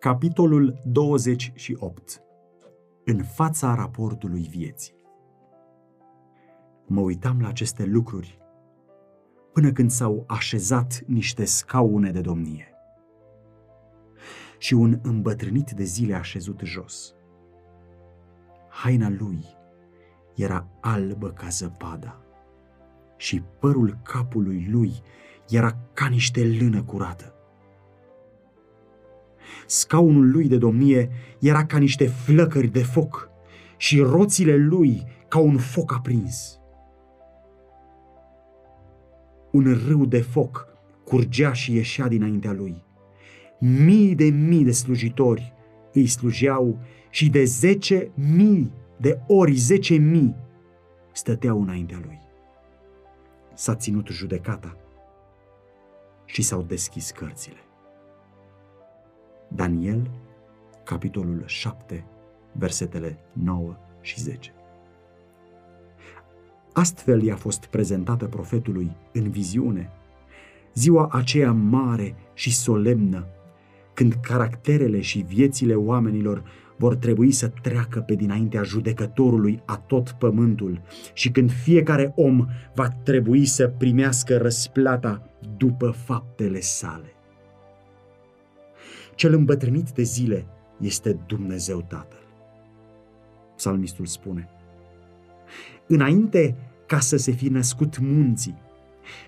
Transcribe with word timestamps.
Capitolul 0.00 0.80
28 0.84 2.22
În 3.04 3.22
fața 3.22 3.74
raportului 3.74 4.42
vieții 4.42 4.94
Mă 6.86 7.00
uitam 7.00 7.40
la 7.40 7.48
aceste 7.48 7.84
lucruri 7.84 8.38
până 9.52 9.72
când 9.72 9.90
s-au 9.90 10.24
așezat 10.26 11.02
niște 11.06 11.44
scaune 11.44 12.10
de 12.10 12.20
domnie 12.20 12.74
și 14.58 14.74
un 14.74 14.98
îmbătrânit 15.02 15.70
de 15.70 15.84
zile 15.84 16.14
așezut 16.14 16.60
jos. 16.64 17.14
Haina 18.68 19.08
lui 19.08 19.44
era 20.34 20.68
albă 20.80 21.30
ca 21.30 21.48
zăpada 21.48 22.20
și 23.16 23.42
părul 23.58 23.98
capului 24.02 24.66
lui 24.70 24.92
era 25.48 25.76
ca 25.92 26.06
niște 26.06 26.56
lână 26.60 26.82
curată. 26.82 27.34
Scaunul 29.66 30.30
lui 30.30 30.48
de 30.48 30.56
domnie 30.56 31.10
era 31.40 31.64
ca 31.64 31.78
niște 31.78 32.06
flăcări 32.06 32.68
de 32.68 32.82
foc 32.82 33.30
și 33.76 34.00
roțile 34.00 34.56
lui 34.56 35.02
ca 35.28 35.38
un 35.38 35.56
foc 35.56 35.92
aprins. 35.92 36.60
Un 39.50 39.80
râu 39.86 40.06
de 40.06 40.20
foc 40.20 40.68
curgea 41.04 41.52
și 41.52 41.74
ieșea 41.74 42.08
dinaintea 42.08 42.52
lui. 42.52 42.82
Mii 43.58 44.14
de 44.14 44.24
mii 44.24 44.64
de 44.64 44.72
slujitori 44.72 45.52
îi 45.92 46.06
slujeau 46.06 46.78
și 47.10 47.30
de 47.30 47.44
zece 47.44 48.10
mii 48.14 48.72
de 48.96 49.20
ori 49.26 49.54
zece 49.54 49.94
mii 49.94 50.34
stăteau 51.12 51.62
înaintea 51.62 52.00
lui. 52.04 52.20
S-a 53.54 53.74
ținut 53.74 54.06
judecata 54.06 54.76
și 56.24 56.42
s-au 56.42 56.62
deschis 56.62 57.10
cărțile. 57.10 57.64
Daniel, 59.54 60.10
capitolul 60.84 61.42
7, 61.46 62.04
versetele 62.52 63.18
9 63.32 63.76
și 64.00 64.20
10. 64.20 64.52
Astfel 66.72 67.22
i-a 67.22 67.36
fost 67.36 67.66
prezentată 67.66 68.26
profetului 68.26 68.96
în 69.12 69.30
viziune 69.30 69.90
ziua 70.74 71.08
aceea 71.12 71.52
mare 71.52 72.14
și 72.34 72.54
solemnă, 72.54 73.26
când 73.94 74.14
caracterele 74.22 75.00
și 75.00 75.18
viețile 75.28 75.74
oamenilor 75.74 76.42
vor 76.76 76.96
trebui 76.96 77.32
să 77.32 77.52
treacă 77.62 78.00
pe 78.00 78.14
dinaintea 78.14 78.62
judecătorului 78.62 79.62
a 79.64 79.76
tot 79.76 80.10
pământul 80.10 80.80
și 81.12 81.30
când 81.30 81.52
fiecare 81.52 82.12
om 82.16 82.46
va 82.74 82.88
trebui 82.88 83.44
să 83.44 83.68
primească 83.68 84.36
răsplata 84.36 85.22
după 85.56 85.90
faptele 85.90 86.60
sale. 86.60 87.14
Cel 89.20 89.34
îmbătrânit 89.34 89.90
de 89.90 90.02
zile 90.02 90.46
este 90.78 91.18
Dumnezeu 91.26 91.84
Tatăl. 91.88 92.22
Psalmistul 93.56 94.06
spune, 94.06 94.48
Înainte 95.86 96.56
ca 96.86 96.98
să 96.98 97.16
se 97.16 97.30
fi 97.30 97.48
născut 97.48 97.98
munții 97.98 98.58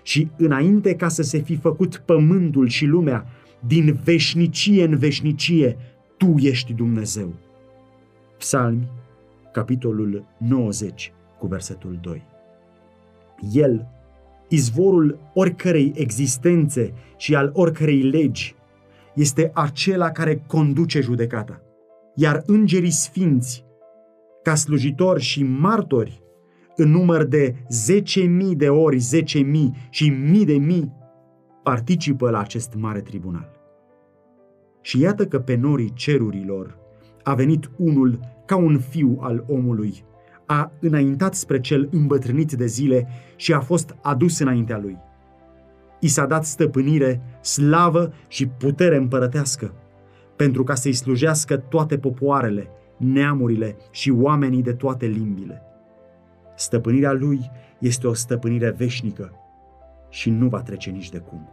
și 0.03 0.29
înainte 0.37 0.95
ca 0.95 1.07
să 1.07 1.21
se 1.21 1.37
fi 1.37 1.55
făcut 1.55 1.97
pământul 1.97 2.67
și 2.67 2.85
lumea, 2.85 3.25
din 3.67 3.99
veșnicie 4.03 4.83
în 4.83 4.97
veșnicie, 4.97 5.77
Tu 6.17 6.35
ești 6.37 6.73
Dumnezeu. 6.73 7.33
Psalmi, 8.37 8.87
capitolul 9.51 10.25
90, 10.37 11.13
cu 11.39 11.47
versetul 11.47 11.99
2. 12.01 12.21
El, 13.51 13.87
izvorul 14.49 15.19
oricărei 15.33 15.93
existențe 15.95 16.93
și 17.17 17.35
al 17.35 17.51
oricărei 17.53 18.01
legi, 18.01 18.55
este 19.13 19.51
acela 19.53 20.11
care 20.11 20.43
conduce 20.47 21.01
judecata. 21.01 21.61
Iar 22.15 22.43
îngerii 22.45 22.91
sfinți, 22.91 23.65
ca 24.43 24.55
slujitori 24.55 25.21
și 25.21 25.43
martori, 25.43 26.21
în 26.75 26.89
număr 26.89 27.23
de 27.23 27.53
10.000 27.53 28.57
de 28.57 28.69
ori 28.69 28.97
10.000 28.97 29.43
și 29.89 30.09
mii 30.09 30.45
de 30.45 30.53
mii, 30.53 30.91
participă 31.63 32.29
la 32.29 32.39
acest 32.39 32.73
mare 32.73 33.01
tribunal. 33.01 33.49
Și 34.81 34.99
iată 34.99 35.25
că 35.25 35.39
pe 35.39 35.55
norii 35.55 35.93
cerurilor 35.93 36.77
a 37.23 37.33
venit 37.33 37.69
unul 37.77 38.19
ca 38.45 38.55
un 38.55 38.79
fiu 38.79 39.17
al 39.21 39.45
omului, 39.47 40.03
a 40.45 40.71
înaintat 40.79 41.33
spre 41.33 41.59
cel 41.59 41.89
îmbătrânit 41.91 42.51
de 42.51 42.65
zile 42.65 43.07
și 43.35 43.53
a 43.53 43.59
fost 43.59 43.95
adus 44.01 44.39
înaintea 44.39 44.77
lui– 44.77 44.97
i 46.03 46.07
s-a 46.07 46.25
dat 46.25 46.45
stăpânire, 46.45 47.21
slavă 47.41 48.13
și 48.27 48.47
putere 48.47 48.95
împărătească, 48.95 49.73
pentru 50.35 50.63
ca 50.63 50.75
să-i 50.75 50.93
slujească 50.93 51.57
toate 51.57 51.97
popoarele, 51.97 52.67
neamurile 52.97 53.75
și 53.91 54.09
oamenii 54.11 54.61
de 54.61 54.73
toate 54.73 55.05
limbile. 55.05 55.61
Stăpânirea 56.55 57.11
lui 57.11 57.39
este 57.79 58.07
o 58.07 58.13
stăpânire 58.13 58.69
veșnică 58.69 59.31
și 60.09 60.29
nu 60.29 60.47
va 60.47 60.61
trece 60.61 60.89
nici 60.89 61.09
de 61.09 61.17
cum. 61.17 61.49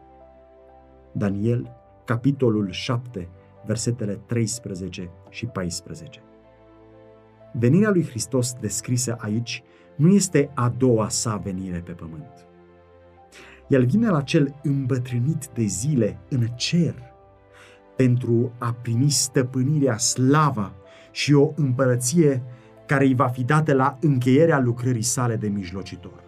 Daniel, 1.12 1.72
capitolul 2.04 2.70
7, 2.70 3.28
versetele 3.66 4.14
13 4.26 5.10
și 5.28 5.46
14. 5.46 6.22
Venirea 7.52 7.90
lui 7.90 8.04
Hristos 8.04 8.52
descrisă 8.52 9.16
aici 9.18 9.62
nu 9.96 10.08
este 10.08 10.50
a 10.54 10.74
doua 10.76 11.08
sa 11.08 11.36
venire 11.36 11.78
pe 11.78 11.92
pământ 11.92 12.49
el 13.70 13.86
vine 13.86 14.08
la 14.08 14.20
cel 14.20 14.54
îmbătrânit 14.62 15.48
de 15.54 15.64
zile 15.64 16.18
în 16.28 16.46
cer 16.56 16.94
pentru 17.96 18.52
a 18.58 18.76
primi 18.82 19.10
stăpânirea, 19.10 19.96
slava 19.96 20.72
și 21.10 21.32
o 21.32 21.52
împărăție 21.54 22.42
care 22.86 23.04
îi 23.04 23.14
va 23.14 23.26
fi 23.26 23.44
dată 23.44 23.74
la 23.74 23.98
încheierea 24.00 24.58
lucrării 24.58 25.02
sale 25.02 25.36
de 25.36 25.48
mijlocitor. 25.48 26.22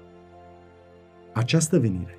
Această 1.32 1.78
venire 1.78 2.18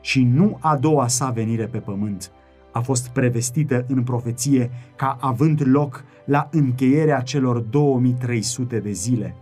și 0.00 0.24
nu 0.24 0.58
a 0.60 0.76
doua 0.76 1.08
sa 1.08 1.30
venire 1.30 1.66
pe 1.66 1.78
pământ 1.78 2.32
a 2.72 2.80
fost 2.80 3.08
prevestită 3.08 3.84
în 3.88 4.02
profeție 4.02 4.70
ca 4.96 5.16
având 5.20 5.62
loc 5.64 6.04
la 6.24 6.48
încheierea 6.52 7.20
celor 7.20 7.58
2300 7.58 8.78
de 8.78 8.90
zile 8.90 9.36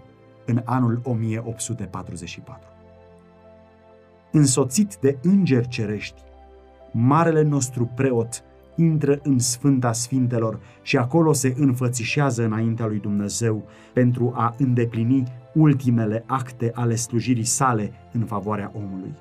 în 0.44 0.62
anul 0.64 1.00
1844 1.04 2.77
însoțit 4.32 4.96
de 5.00 5.18
îngeri 5.22 5.68
cerești. 5.68 6.22
Marele 6.92 7.42
nostru 7.42 7.90
preot 7.94 8.42
intră 8.76 9.18
în 9.22 9.38
Sfânta 9.38 9.92
Sfintelor 9.92 10.60
și 10.82 10.96
acolo 10.96 11.32
se 11.32 11.54
înfățișează 11.56 12.44
înaintea 12.44 12.86
lui 12.86 12.98
Dumnezeu 12.98 13.68
pentru 13.92 14.32
a 14.36 14.54
îndeplini 14.58 15.32
ultimele 15.54 16.24
acte 16.26 16.70
ale 16.74 16.94
slujirii 16.94 17.44
sale 17.44 17.92
în 18.12 18.24
favoarea 18.24 18.72
omului. 18.74 19.14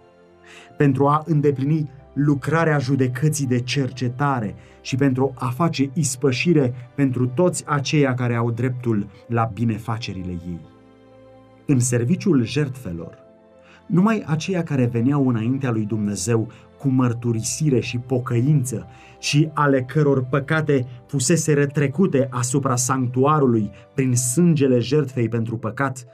Pentru 0.78 1.08
a 1.08 1.24
îndeplini 1.26 1.90
lucrarea 2.14 2.78
judecății 2.80 3.46
de 3.46 3.60
cercetare 3.60 4.56
și 4.82 4.96
pentru 4.96 5.34
a 5.36 5.46
face 5.48 5.90
ispășire 5.94 6.74
pentru 6.96 7.28
toți 7.28 7.64
aceia 7.68 8.14
care 8.14 8.36
au 8.36 8.52
dreptul 8.52 9.08
la 9.28 9.50
binefacerile 9.54 10.32
ei. 10.32 10.60
În 11.66 11.80
serviciul 11.80 12.46
jertfelor, 12.46 13.27
numai 13.88 14.24
aceia 14.26 14.64
care 14.64 14.86
veneau 14.86 15.28
înaintea 15.28 15.72
lui 15.72 15.86
Dumnezeu 15.86 16.52
cu 16.80 16.88
mărturisire 16.88 17.80
și 17.80 17.98
pocăință 17.98 18.88
și 19.20 19.50
ale 19.54 19.84
căror 19.84 20.24
păcate 20.24 20.88
fusese 21.08 21.54
retrecute 21.54 22.28
asupra 22.32 22.76
sanctuarului 22.76 23.70
prin 23.94 24.16
sângele 24.16 24.80
jertfei 24.80 25.30
pentru 25.30 25.58
păcat, 25.58 26.06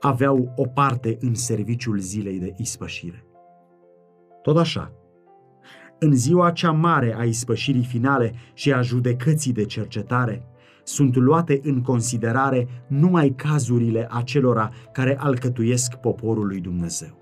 aveau 0.00 0.52
o 0.56 0.66
parte 0.66 1.16
în 1.20 1.34
serviciul 1.34 1.98
zilei 1.98 2.38
de 2.38 2.54
ispășire. 2.56 3.24
Tot 4.42 4.56
așa, 4.56 4.92
în 5.98 6.14
ziua 6.14 6.50
cea 6.50 6.70
mare 6.70 7.16
a 7.18 7.24
ispășirii 7.24 7.84
finale 7.84 8.34
și 8.54 8.72
a 8.72 8.80
judecății 8.80 9.52
de 9.52 9.64
cercetare, 9.64 10.44
sunt 10.84 11.16
luate 11.16 11.60
în 11.62 11.82
considerare 11.82 12.68
numai 12.86 13.34
cazurile 13.36 14.08
acelora 14.10 14.70
care 14.92 15.18
alcătuiesc 15.18 15.94
poporul 15.94 16.46
lui 16.46 16.60
Dumnezeu. 16.60 17.19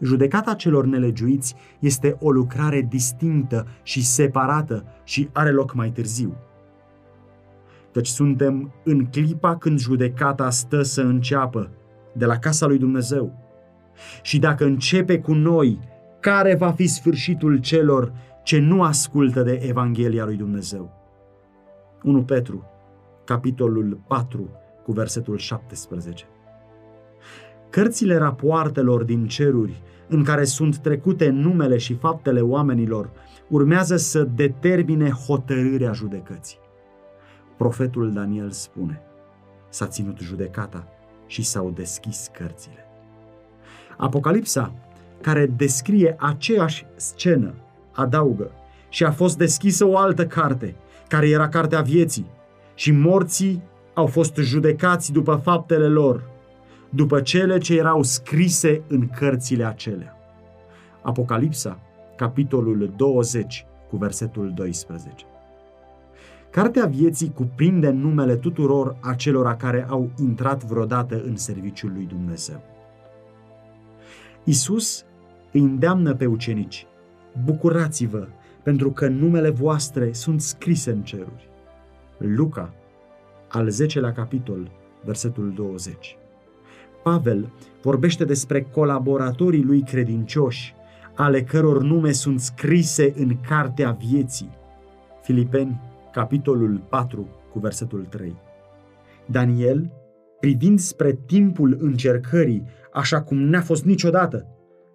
Judecata 0.00 0.54
celor 0.54 0.84
nelegiuiți 0.86 1.54
este 1.78 2.16
o 2.20 2.30
lucrare 2.30 2.86
distinctă 2.88 3.66
și 3.82 4.04
separată 4.04 4.84
și 5.04 5.28
are 5.32 5.50
loc 5.50 5.74
mai 5.74 5.90
târziu. 5.90 6.36
Căci 7.92 8.06
suntem 8.06 8.72
în 8.84 9.04
clipa 9.04 9.56
când 9.56 9.78
judecata 9.78 10.50
stă 10.50 10.82
să 10.82 11.02
înceapă 11.02 11.70
de 12.12 12.24
la 12.24 12.38
casa 12.38 12.66
lui 12.66 12.78
Dumnezeu. 12.78 13.32
Și 14.22 14.38
dacă 14.38 14.64
începe 14.64 15.20
cu 15.20 15.32
noi, 15.32 15.78
care 16.20 16.54
va 16.54 16.70
fi 16.70 16.86
sfârșitul 16.86 17.58
celor 17.58 18.12
ce 18.42 18.58
nu 18.58 18.82
ascultă 18.82 19.42
de 19.42 19.60
Evanghelia 19.68 20.24
lui 20.24 20.36
Dumnezeu? 20.36 20.92
1 22.02 22.22
Petru, 22.22 22.64
capitolul 23.24 24.00
4, 24.06 24.50
cu 24.84 24.92
versetul 24.92 25.36
17. 25.36 26.24
Cărțile 27.70 28.16
rapoartelor 28.16 29.02
din 29.02 29.26
ceruri 29.26 29.82
în 30.08 30.24
care 30.24 30.44
sunt 30.44 30.76
trecute 30.76 31.28
numele 31.28 31.78
și 31.78 31.94
faptele 31.94 32.40
oamenilor, 32.40 33.10
urmează 33.48 33.96
să 33.96 34.22
determine 34.22 35.10
hotărârea 35.10 35.92
judecății. 35.92 36.58
Profetul 37.56 38.12
Daniel 38.12 38.50
spune, 38.50 39.00
s-a 39.68 39.86
ținut 39.86 40.18
judecata 40.18 40.88
și 41.26 41.42
s-au 41.42 41.70
deschis 41.70 42.30
cărțile. 42.38 42.86
Apocalipsa, 43.96 44.72
care 45.20 45.46
descrie 45.46 46.16
aceeași 46.18 46.86
scenă, 46.96 47.54
adaugă, 47.92 48.50
și 48.88 49.04
a 49.04 49.10
fost 49.10 49.38
deschisă 49.38 49.86
o 49.86 49.96
altă 49.96 50.26
carte, 50.26 50.74
care 51.08 51.28
era 51.28 51.48
cartea 51.48 51.80
vieții, 51.80 52.26
și 52.74 52.92
morții 52.92 53.62
au 53.94 54.06
fost 54.06 54.36
judecați 54.36 55.12
după 55.12 55.40
faptele 55.42 55.86
lor, 55.86 56.22
după 56.90 57.20
cele 57.20 57.58
ce 57.58 57.76
erau 57.76 58.02
scrise 58.02 58.82
în 58.88 59.08
cărțile 59.08 59.64
acelea. 59.64 60.16
Apocalipsa, 61.02 61.80
capitolul 62.16 62.92
20, 62.96 63.66
cu 63.88 63.96
versetul 63.96 64.52
12. 64.54 65.24
Cartea 66.50 66.86
vieții 66.86 67.32
cuprinde 67.34 67.90
numele 67.90 68.36
tuturor 68.36 68.96
acelora 69.00 69.56
care 69.56 69.86
au 69.88 70.10
intrat 70.20 70.64
vreodată 70.64 71.22
în 71.24 71.36
serviciul 71.36 71.92
lui 71.92 72.04
Dumnezeu. 72.04 72.60
Isus 74.44 75.04
îi 75.52 75.60
îndeamnă 75.60 76.14
pe 76.14 76.26
ucenici, 76.26 76.86
bucurați-vă 77.44 78.28
pentru 78.62 78.90
că 78.92 79.08
numele 79.08 79.50
voastre 79.50 80.12
sunt 80.12 80.40
scrise 80.40 80.90
în 80.90 81.02
ceruri. 81.02 81.48
Luca, 82.18 82.74
al 83.48 83.70
10-lea 83.70 84.14
capitol, 84.14 84.70
versetul 85.04 85.52
20. 85.52 86.17
Pavel 87.08 87.52
vorbește 87.82 88.24
despre 88.24 88.62
colaboratorii 88.62 89.62
lui 89.62 89.82
credincioși, 89.82 90.74
ale 91.16 91.42
căror 91.42 91.82
nume 91.82 92.12
sunt 92.12 92.40
scrise 92.40 93.12
în 93.16 93.40
cartea 93.48 93.90
vieții. 93.90 94.50
Filipeni, 95.22 95.80
capitolul 96.12 96.82
4, 96.88 97.28
cu 97.52 97.58
versetul 97.58 98.04
3. 98.04 98.36
Daniel, 99.26 99.92
privind 100.40 100.78
spre 100.78 101.18
timpul 101.26 101.76
încercării, 101.80 102.64
așa 102.92 103.22
cum 103.22 103.38
n-a 103.38 103.60
fost 103.60 103.84
niciodată, 103.84 104.46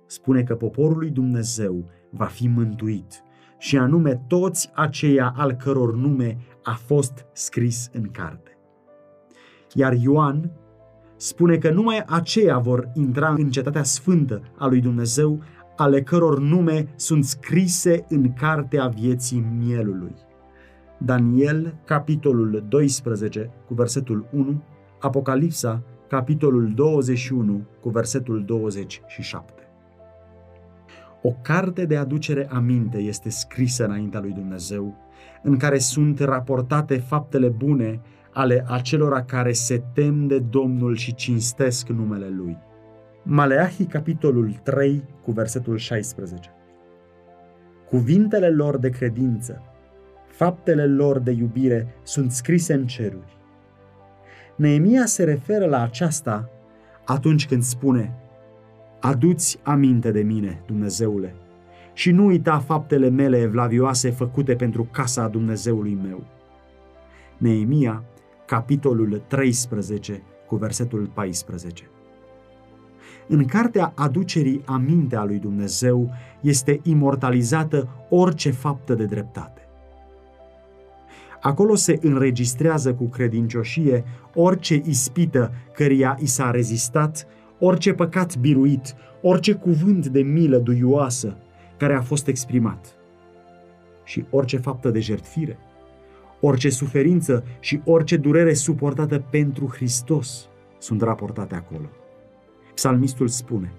spune 0.06 0.44
că 0.44 0.56
poporul 0.56 0.98
lui 0.98 1.10
Dumnezeu 1.10 1.90
va 2.10 2.26
fi 2.26 2.48
mântuit 2.48 3.24
și 3.58 3.78
anume 3.78 4.24
toți 4.28 4.70
aceia 4.74 5.34
al 5.38 5.52
căror 5.52 5.96
nume 5.96 6.38
a 6.64 6.74
fost 6.74 7.26
scris 7.32 7.90
în 7.94 8.04
carte. 8.12 8.58
Iar 9.74 9.94
Ioan 9.94 10.52
spune 11.24 11.58
că 11.58 11.72
numai 11.72 12.04
aceia 12.08 12.58
vor 12.58 12.90
intra 12.94 13.34
în 13.38 13.50
cetatea 13.50 13.84
sfântă 13.84 14.42
a 14.58 14.68
lui 14.68 14.82
Dumnezeu, 14.82 15.42
ale 15.76 16.02
căror 16.02 16.40
nume 16.40 16.88
sunt 16.96 17.24
scrise 17.24 18.06
în 18.10 18.34
cartea 18.34 18.88
vieții 18.88 19.46
mielului. 19.58 20.16
Daniel, 20.98 21.76
capitolul 21.86 22.66
12, 22.68 23.50
cu 23.68 23.74
versetul 23.74 24.26
1, 24.32 24.64
Apocalipsa, 25.00 25.84
capitolul 26.08 26.72
21, 26.76 27.66
cu 27.82 27.90
versetul 27.90 28.44
27. 28.46 29.54
O 31.22 31.32
carte 31.42 31.86
de 31.86 31.98
aducere 31.98 32.48
aminte 32.52 32.98
este 32.98 33.30
scrisă 33.30 33.86
înaintea 33.86 34.20
lui 34.20 34.32
Dumnezeu, 34.32 34.96
în 35.44 35.58
care 35.58 35.78
sunt 35.78 36.20
raportate 36.20 36.98
faptele 36.98 37.48
bune 37.48 38.02
ale 38.34 38.66
acelora 38.68 39.24
care 39.24 39.52
se 39.52 39.84
tem 39.94 40.28
de 40.28 40.40
Domnul 40.40 40.96
și 40.96 41.14
cinstesc 41.14 41.88
numele 41.88 42.30
Lui. 42.30 42.58
Maleahi, 43.24 43.86
capitolul 43.86 44.60
3, 44.64 45.04
cu 45.24 45.32
versetul 45.32 45.78
16. 45.78 46.50
Cuvintele 47.90 48.50
lor 48.50 48.78
de 48.78 48.90
credință, 48.90 49.62
faptele 50.28 50.86
lor 50.86 51.20
de 51.20 51.32
iubire 51.32 51.96
sunt 52.04 52.32
scrise 52.32 52.74
în 52.74 52.88
ceruri. 52.88 53.38
Neemia 54.56 55.06
se 55.06 55.24
referă 55.24 55.66
la 55.66 55.82
aceasta 55.82 56.50
atunci 57.06 57.48
când 57.48 57.64
spune 57.64 58.18
Aduți 59.00 59.60
aminte 59.64 60.12
de 60.12 60.22
mine, 60.22 60.62
Dumnezeule, 60.66 61.36
și 61.94 62.12
nu 62.12 62.26
uita 62.26 62.60
faptele 62.60 63.10
mele 63.10 63.38
evlavioase 63.38 64.10
făcute 64.10 64.56
pentru 64.56 64.88
casa 64.92 65.28
Dumnezeului 65.28 65.98
meu. 66.04 66.24
Neemia, 67.38 68.04
capitolul 68.54 69.22
13, 69.28 70.22
cu 70.48 70.56
versetul 70.56 71.12
14. 71.14 71.90
În 73.28 73.46
cartea 73.46 73.94
aducerii 73.96 74.62
aminte 74.66 75.16
a 75.16 75.24
lui 75.24 75.40
Dumnezeu 75.40 76.10
este 76.42 76.80
imortalizată 76.84 77.88
orice 78.10 78.52
faptă 78.52 78.94
de 78.94 79.06
dreptate. 79.06 79.62
Acolo 81.42 81.76
se 81.76 81.98
înregistrează 82.02 82.94
cu 82.94 83.04
credincioșie 83.04 84.04
orice 84.34 84.82
ispită 84.86 85.52
căreia 85.74 86.18
i 86.22 86.26
s-a 86.26 86.52
rezistat, 86.52 87.28
orice 87.60 87.94
păcat 87.94 88.38
biruit, 88.38 88.96
orice 89.22 89.54
cuvânt 89.54 90.08
de 90.08 90.22
milă 90.22 90.58
duioasă 90.58 91.38
care 91.78 91.94
a 91.94 92.02
fost 92.02 92.28
exprimat 92.28 92.96
și 94.04 94.26
orice 94.30 94.58
faptă 94.58 94.90
de 94.90 95.00
jertfire, 95.00 95.58
orice 96.46 96.70
suferință 96.70 97.44
și 97.60 97.82
orice 97.86 98.18
durere 98.18 98.54
suportată 98.54 99.20
pentru 99.20 99.68
Hristos 99.68 100.50
sunt 100.78 101.02
raportate 101.02 101.56
acolo. 101.56 101.90
Psalmistul 102.74 103.28
spune, 103.28 103.74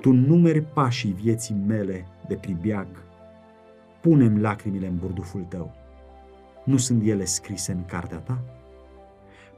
Tu 0.00 0.12
numeri 0.12 0.62
pașii 0.62 1.12
vieții 1.12 1.54
mele 1.66 2.06
de 2.28 2.34
pribeag, 2.34 2.86
punem 4.00 4.40
lacrimile 4.40 4.86
în 4.86 4.96
burduful 4.96 5.42
tău. 5.48 5.74
Nu 6.64 6.76
sunt 6.76 7.06
ele 7.06 7.24
scrise 7.24 7.72
în 7.72 7.84
cartea 7.84 8.18
ta? 8.18 8.44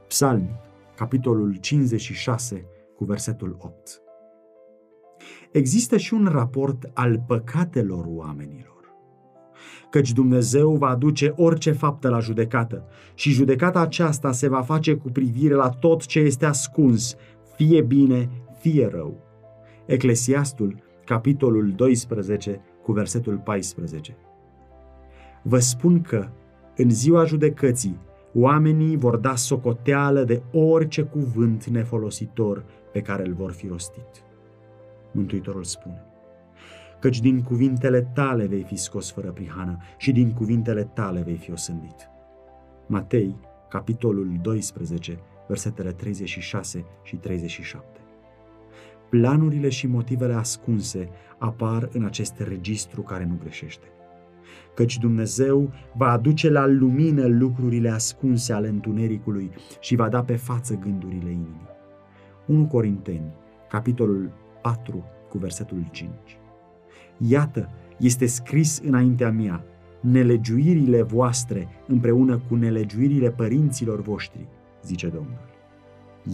Psalmi, 0.07 0.59
capitolul 0.95 1.55
56, 1.55 2.65
cu 2.95 3.03
versetul 3.03 3.57
8. 3.59 4.01
Există 5.51 5.97
și 5.97 6.13
un 6.13 6.25
raport 6.25 6.89
al 6.93 7.23
păcatelor 7.27 8.05
oamenilor. 8.07 8.80
Căci 9.89 10.11
Dumnezeu 10.11 10.75
va 10.75 10.87
aduce 10.87 11.33
orice 11.35 11.71
faptă 11.71 12.09
la 12.09 12.19
judecată 12.19 12.83
și 13.13 13.31
judecata 13.31 13.79
aceasta 13.79 14.31
se 14.31 14.47
va 14.47 14.61
face 14.61 14.95
cu 14.95 15.09
privire 15.09 15.53
la 15.53 15.69
tot 15.69 16.05
ce 16.05 16.19
este 16.19 16.45
ascuns, 16.45 17.15
fie 17.55 17.81
bine, 17.81 18.29
fie 18.59 18.87
rău. 18.91 19.17
Eclesiastul, 19.85 20.75
capitolul 21.05 21.71
12, 21.75 22.61
cu 22.83 22.91
versetul 22.91 23.37
14. 23.37 24.17
Vă 25.43 25.59
spun 25.59 26.01
că, 26.01 26.27
în 26.75 26.89
ziua 26.89 27.25
judecății, 27.25 27.99
oamenii 28.33 28.97
vor 28.97 29.17
da 29.17 29.35
socoteală 29.35 30.23
de 30.23 30.41
orice 30.51 31.01
cuvânt 31.01 31.65
nefolositor 31.65 32.63
pe 32.91 33.01
care 33.01 33.27
îl 33.27 33.33
vor 33.33 33.51
fi 33.51 33.67
rostit. 33.67 34.23
Mântuitorul 35.11 35.63
spune, 35.63 36.05
căci 37.01 37.19
din 37.19 37.41
cuvintele 37.41 38.01
tale 38.01 38.45
vei 38.45 38.63
fi 38.63 38.75
scos 38.75 39.11
fără 39.11 39.31
prihană 39.31 39.77
și 39.97 40.11
din 40.11 40.31
cuvintele 40.31 40.83
tale 40.83 41.21
vei 41.21 41.35
fi 41.37 41.51
osândit. 41.51 42.09
Matei, 42.87 43.35
capitolul 43.69 44.37
12, 44.41 45.19
versetele 45.47 45.91
36 45.91 46.85
și 47.03 47.15
37. 47.15 47.99
Planurile 49.09 49.69
și 49.69 49.87
motivele 49.87 50.33
ascunse 50.33 51.09
apar 51.37 51.89
în 51.91 52.03
acest 52.03 52.39
registru 52.39 53.01
care 53.01 53.25
nu 53.25 53.37
greșește. 53.39 53.85
Căci 54.75 54.97
Dumnezeu 54.97 55.71
va 55.95 56.11
aduce 56.11 56.49
la 56.49 56.65
lumină 56.65 57.25
lucrurile 57.27 57.89
ascunse 57.89 58.53
ale 58.53 58.67
întunericului 58.67 59.51
și 59.79 59.95
va 59.95 60.09
da 60.09 60.23
pe 60.23 60.35
față 60.35 60.75
gândurile 60.75 61.29
inimii. 61.29 61.69
1 62.45 62.65
Corinteni, 62.65 63.33
capitolul 63.69 64.31
4, 64.61 65.03
cu 65.29 65.37
versetul 65.37 65.87
5. 65.91 66.09
Iată, 67.27 67.69
este 67.97 68.25
scris 68.25 68.81
înaintea 68.85 69.31
mea, 69.31 69.63
nelegiuirile 69.99 71.01
voastre 71.01 71.67
împreună 71.87 72.41
cu 72.47 72.55
nelegiuirile 72.55 73.29
părinților 73.31 74.01
voștri, 74.01 74.47
zice 74.83 75.07
Domnul. 75.07 75.49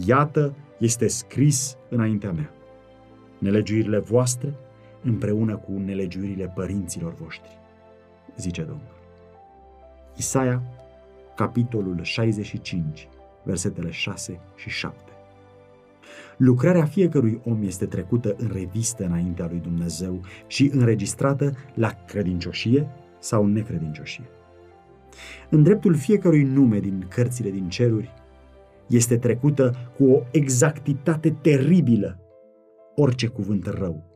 Iată, 0.06 0.54
este 0.78 1.06
scris 1.06 1.76
înaintea 1.88 2.32
mea, 2.32 2.50
nelegiuirile 3.38 3.98
voastre 3.98 4.54
împreună 5.02 5.56
cu 5.56 5.72
nelegiuirile 5.72 6.52
părinților 6.54 7.14
voștri, 7.14 7.58
zice 8.36 8.62
Domnul. 8.62 8.96
Isaia, 10.16 10.62
capitolul 11.36 12.02
65, 12.02 13.08
versetele 13.42 13.90
6 13.90 14.40
și 14.56 14.70
7. 14.70 15.07
Lucrarea 16.36 16.84
fiecărui 16.84 17.40
om 17.44 17.62
este 17.62 17.86
trecută 17.86 18.34
în 18.38 18.50
revistă 18.52 19.04
înaintea 19.04 19.46
lui 19.50 19.58
Dumnezeu 19.58 20.20
și 20.46 20.70
înregistrată 20.74 21.52
la 21.74 21.90
credincioșie 22.06 22.88
sau 23.18 23.46
necredincioșie. 23.46 24.28
În 25.50 25.62
dreptul 25.62 25.94
fiecărui 25.94 26.42
nume 26.42 26.78
din 26.78 27.06
cărțile 27.08 27.50
din 27.50 27.68
ceruri 27.68 28.14
este 28.86 29.16
trecută 29.16 29.74
cu 29.96 30.10
o 30.10 30.22
exactitate 30.30 31.30
teribilă 31.30 32.20
orice 32.94 33.26
cuvânt 33.26 33.66
rău 33.66 34.08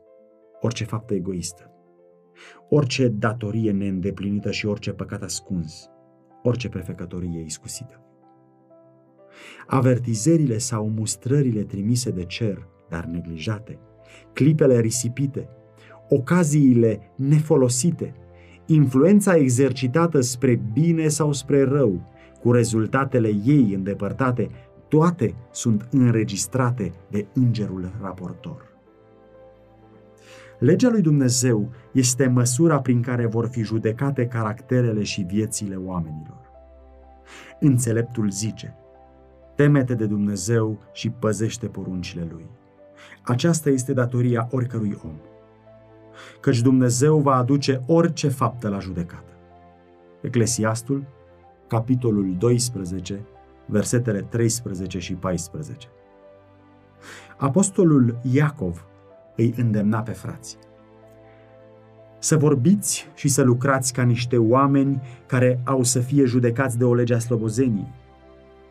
orice 0.64 0.84
faptă 0.84 1.14
egoistă, 1.14 1.70
orice 2.68 3.08
datorie 3.08 3.72
neîndeplinită 3.72 4.50
și 4.50 4.66
orice 4.66 4.92
păcat 4.92 5.22
ascuns, 5.22 5.90
orice 6.42 6.68
prefecătorie 6.68 7.40
iscusită. 7.44 8.00
Avertizările 9.66 10.58
sau 10.58 10.92
mustrările 10.96 11.62
trimise 11.62 12.10
de 12.10 12.24
cer, 12.24 12.68
dar 12.88 13.04
neglijate, 13.04 13.78
clipele 14.32 14.80
risipite, 14.80 15.48
ocaziile 16.08 17.12
nefolosite, 17.16 18.14
influența 18.66 19.36
exercitată 19.36 20.20
spre 20.20 20.62
bine 20.72 21.08
sau 21.08 21.32
spre 21.32 21.62
rău, 21.62 22.10
cu 22.40 22.52
rezultatele 22.52 23.28
ei 23.44 23.72
îndepărtate, 23.74 24.50
toate 24.88 25.34
sunt 25.50 25.88
înregistrate 25.90 26.92
de 27.10 27.26
îngerul 27.34 27.92
raportor. 28.00 28.70
Legea 30.58 30.88
lui 30.88 31.00
Dumnezeu 31.00 31.70
este 31.92 32.26
măsura 32.26 32.80
prin 32.80 33.02
care 33.02 33.26
vor 33.26 33.46
fi 33.46 33.62
judecate 33.62 34.26
caracterele 34.26 35.02
și 35.02 35.22
viețile 35.22 35.76
oamenilor. 35.76 36.40
Înțeleptul 37.60 38.30
zice, 38.30 38.76
temete 39.54 39.94
de 39.94 40.06
Dumnezeu 40.06 40.78
și 40.92 41.11
păzește 41.11 41.66
poruncile 41.66 42.28
Lui. 42.30 42.47
Aceasta 43.23 43.71
este 43.71 43.92
datoria 43.92 44.49
oricărui 44.50 44.99
om. 45.04 45.14
Căci 46.40 46.61
Dumnezeu 46.61 47.18
va 47.18 47.35
aduce 47.35 47.82
orice 47.87 48.28
faptă 48.28 48.68
la 48.68 48.78
judecată. 48.78 49.32
Eclesiastul, 50.21 51.04
capitolul 51.66 52.35
12, 52.38 53.26
versetele 53.66 54.21
13 54.21 54.99
și 54.99 55.14
14. 55.14 55.88
Apostolul 57.37 58.18
Iacov 58.23 58.87
îi 59.37 59.54
îndemna 59.56 60.00
pe 60.00 60.11
frați. 60.11 60.59
Să 62.18 62.37
vorbiți 62.37 63.09
și 63.14 63.28
să 63.28 63.42
lucrați 63.42 63.92
ca 63.92 64.02
niște 64.02 64.37
oameni 64.38 65.02
care 65.26 65.61
au 65.64 65.82
să 65.82 66.00
fie 66.00 66.25
judecați 66.25 66.78
de 66.78 66.85
o 66.85 66.94
lege 66.94 67.14
a 67.14 67.18
slobozenii. 67.18 67.94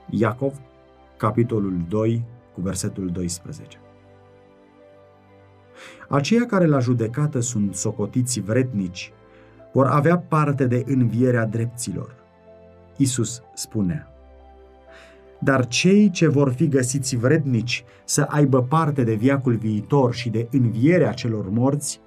Iacov, 0.09 0.53
capitolul 1.21 1.85
2, 1.89 2.23
cu 2.53 2.61
versetul 2.61 3.09
12. 3.09 3.77
Aceia 6.09 6.45
care 6.45 6.65
la 6.65 6.79
judecată 6.79 7.39
sunt 7.39 7.75
socotiți 7.75 8.39
vrednici 8.39 9.13
vor 9.73 9.85
avea 9.85 10.17
parte 10.17 10.65
de 10.65 10.83
învierea 10.87 11.45
dreptilor. 11.45 12.15
Isus 12.97 13.41
spunea, 13.53 14.07
dar 15.39 15.67
cei 15.67 16.09
ce 16.09 16.27
vor 16.27 16.51
fi 16.51 16.67
găsiți 16.67 17.15
vrednici 17.15 17.83
să 18.05 18.21
aibă 18.21 18.63
parte 18.63 19.03
de 19.03 19.13
viacul 19.13 19.55
viitor 19.55 20.13
și 20.13 20.29
de 20.29 20.47
învierea 20.51 21.11
celor 21.11 21.49
morți, 21.49 21.99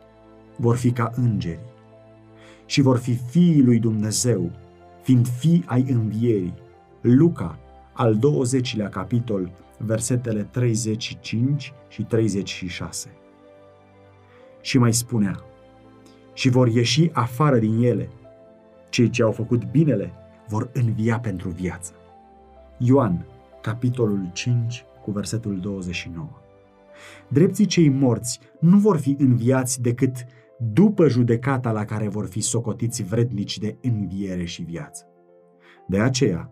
vor 0.57 0.77
fi 0.77 0.91
ca 0.91 1.11
îngeri 1.17 1.73
și 2.67 2.81
vor 2.81 2.99
fi 2.99 3.17
fiii 3.17 3.63
lui 3.63 3.79
Dumnezeu, 3.79 4.51
fiind 5.03 5.29
fii 5.29 5.65
ai 5.67 5.87
învierii. 5.89 6.55
Luca, 7.01 7.59
al 7.95 8.17
20-lea 8.19 8.89
capitol, 8.91 9.51
versetele 9.79 10.43
35 10.43 11.73
și 11.89 12.03
36. 12.03 13.09
Și 14.61 14.79
mai 14.79 14.93
spunea, 14.93 15.45
și 16.33 16.49
vor 16.49 16.69
ieși 16.69 17.11
afară 17.13 17.59
din 17.59 17.83
ele. 17.83 18.09
Cei 18.89 19.11
ce 19.11 19.23
au 19.23 19.33
făcut 19.33 19.71
binele 19.71 20.13
vor 20.49 20.71
învia 20.73 21.19
pentru 21.19 21.49
viață. 21.49 21.93
Ioan, 22.79 23.27
capitolul 23.63 24.31
5, 24.33 24.85
cu 25.03 25.11
versetul 25.11 25.61
29. 25.61 26.29
Drepții 27.29 27.67
cei 27.67 27.89
morți 27.89 28.41
nu 28.61 28.79
vor 28.79 28.99
fi 28.99 29.17
înviați 29.19 29.83
decât 29.83 30.27
după 30.73 31.09
judecata 31.09 31.71
la 31.71 31.85
care 31.85 32.09
vor 32.09 32.27
fi 32.27 32.41
socotiți 32.41 33.03
vrednici 33.03 33.59
de 33.59 33.77
înviere 33.83 34.45
și 34.45 34.63
viață. 34.63 35.07
De 35.87 36.01
aceea, 36.01 36.51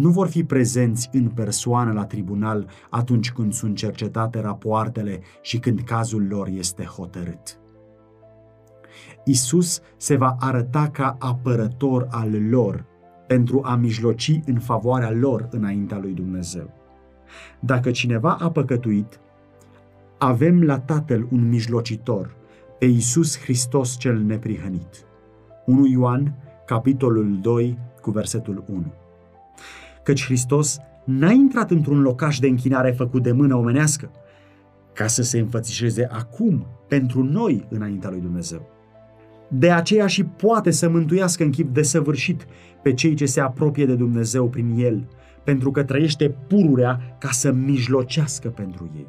nu 0.00 0.10
vor 0.10 0.28
fi 0.28 0.44
prezenți 0.44 1.08
în 1.12 1.28
persoană 1.28 1.92
la 1.92 2.04
tribunal 2.04 2.66
atunci 2.90 3.32
când 3.32 3.52
sunt 3.52 3.76
cercetate 3.76 4.40
rapoartele 4.40 5.20
și 5.42 5.58
când 5.58 5.80
cazul 5.80 6.26
lor 6.26 6.48
este 6.48 6.84
hotărât. 6.84 7.58
Isus 9.24 9.80
se 9.96 10.16
va 10.16 10.36
arăta 10.38 10.88
ca 10.88 11.16
apărător 11.18 12.06
al 12.10 12.48
lor 12.48 12.84
pentru 13.26 13.60
a 13.64 13.74
mijloci 13.74 14.40
în 14.46 14.58
favoarea 14.58 15.10
lor 15.10 15.48
înaintea 15.50 15.98
lui 15.98 16.12
Dumnezeu. 16.12 16.70
Dacă 17.60 17.90
cineva 17.90 18.36
a 18.40 18.50
păcătuit, 18.50 19.20
avem 20.18 20.62
la 20.62 20.78
Tatăl 20.78 21.26
un 21.30 21.48
mijlocitor, 21.48 22.34
pe 22.78 22.84
Iisus 22.84 23.38
Hristos 23.38 23.98
cel 23.98 24.18
neprihănit. 24.18 25.06
1 25.66 25.86
Ioan, 25.86 26.34
capitolul 26.66 27.38
2, 27.40 27.78
cu 28.00 28.10
versetul 28.10 28.64
1. 28.68 28.92
Căci 30.02 30.24
Hristos 30.24 30.78
n-a 31.04 31.30
intrat 31.30 31.70
într-un 31.70 32.00
locaș 32.00 32.38
de 32.38 32.46
închinare 32.48 32.90
făcut 32.90 33.22
de 33.22 33.32
mână 33.32 33.54
omenească, 33.54 34.10
ca 34.92 35.06
să 35.06 35.22
se 35.22 35.38
înfățișeze 35.38 36.08
acum 36.10 36.66
pentru 36.88 37.22
noi 37.22 37.66
înaintea 37.68 38.10
lui 38.10 38.20
Dumnezeu 38.20 38.78
de 39.52 39.70
aceea 39.70 40.06
și 40.06 40.24
poate 40.24 40.70
să 40.70 40.88
mântuiască 40.88 41.42
în 41.42 41.50
chip 41.50 41.74
desăvârșit 41.74 42.46
pe 42.82 42.94
cei 42.94 43.14
ce 43.14 43.26
se 43.26 43.40
apropie 43.40 43.86
de 43.86 43.94
Dumnezeu 43.94 44.48
prin 44.48 44.74
El, 44.78 45.08
pentru 45.44 45.70
că 45.70 45.82
trăiește 45.82 46.34
pururea 46.46 47.16
ca 47.18 47.28
să 47.30 47.52
mijlocească 47.52 48.48
pentru 48.48 48.90
ei. 48.96 49.06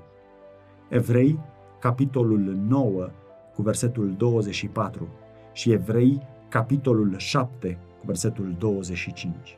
Evrei, 0.89 1.39
capitolul 1.79 2.57
9, 2.67 3.09
cu 3.55 3.61
versetul 3.61 4.13
24 4.17 5.07
și 5.53 5.71
Evrei, 5.71 6.21
capitolul 6.49 7.13
7, 7.17 7.77
cu 7.99 8.05
versetul 8.05 8.55
25. 8.57 9.57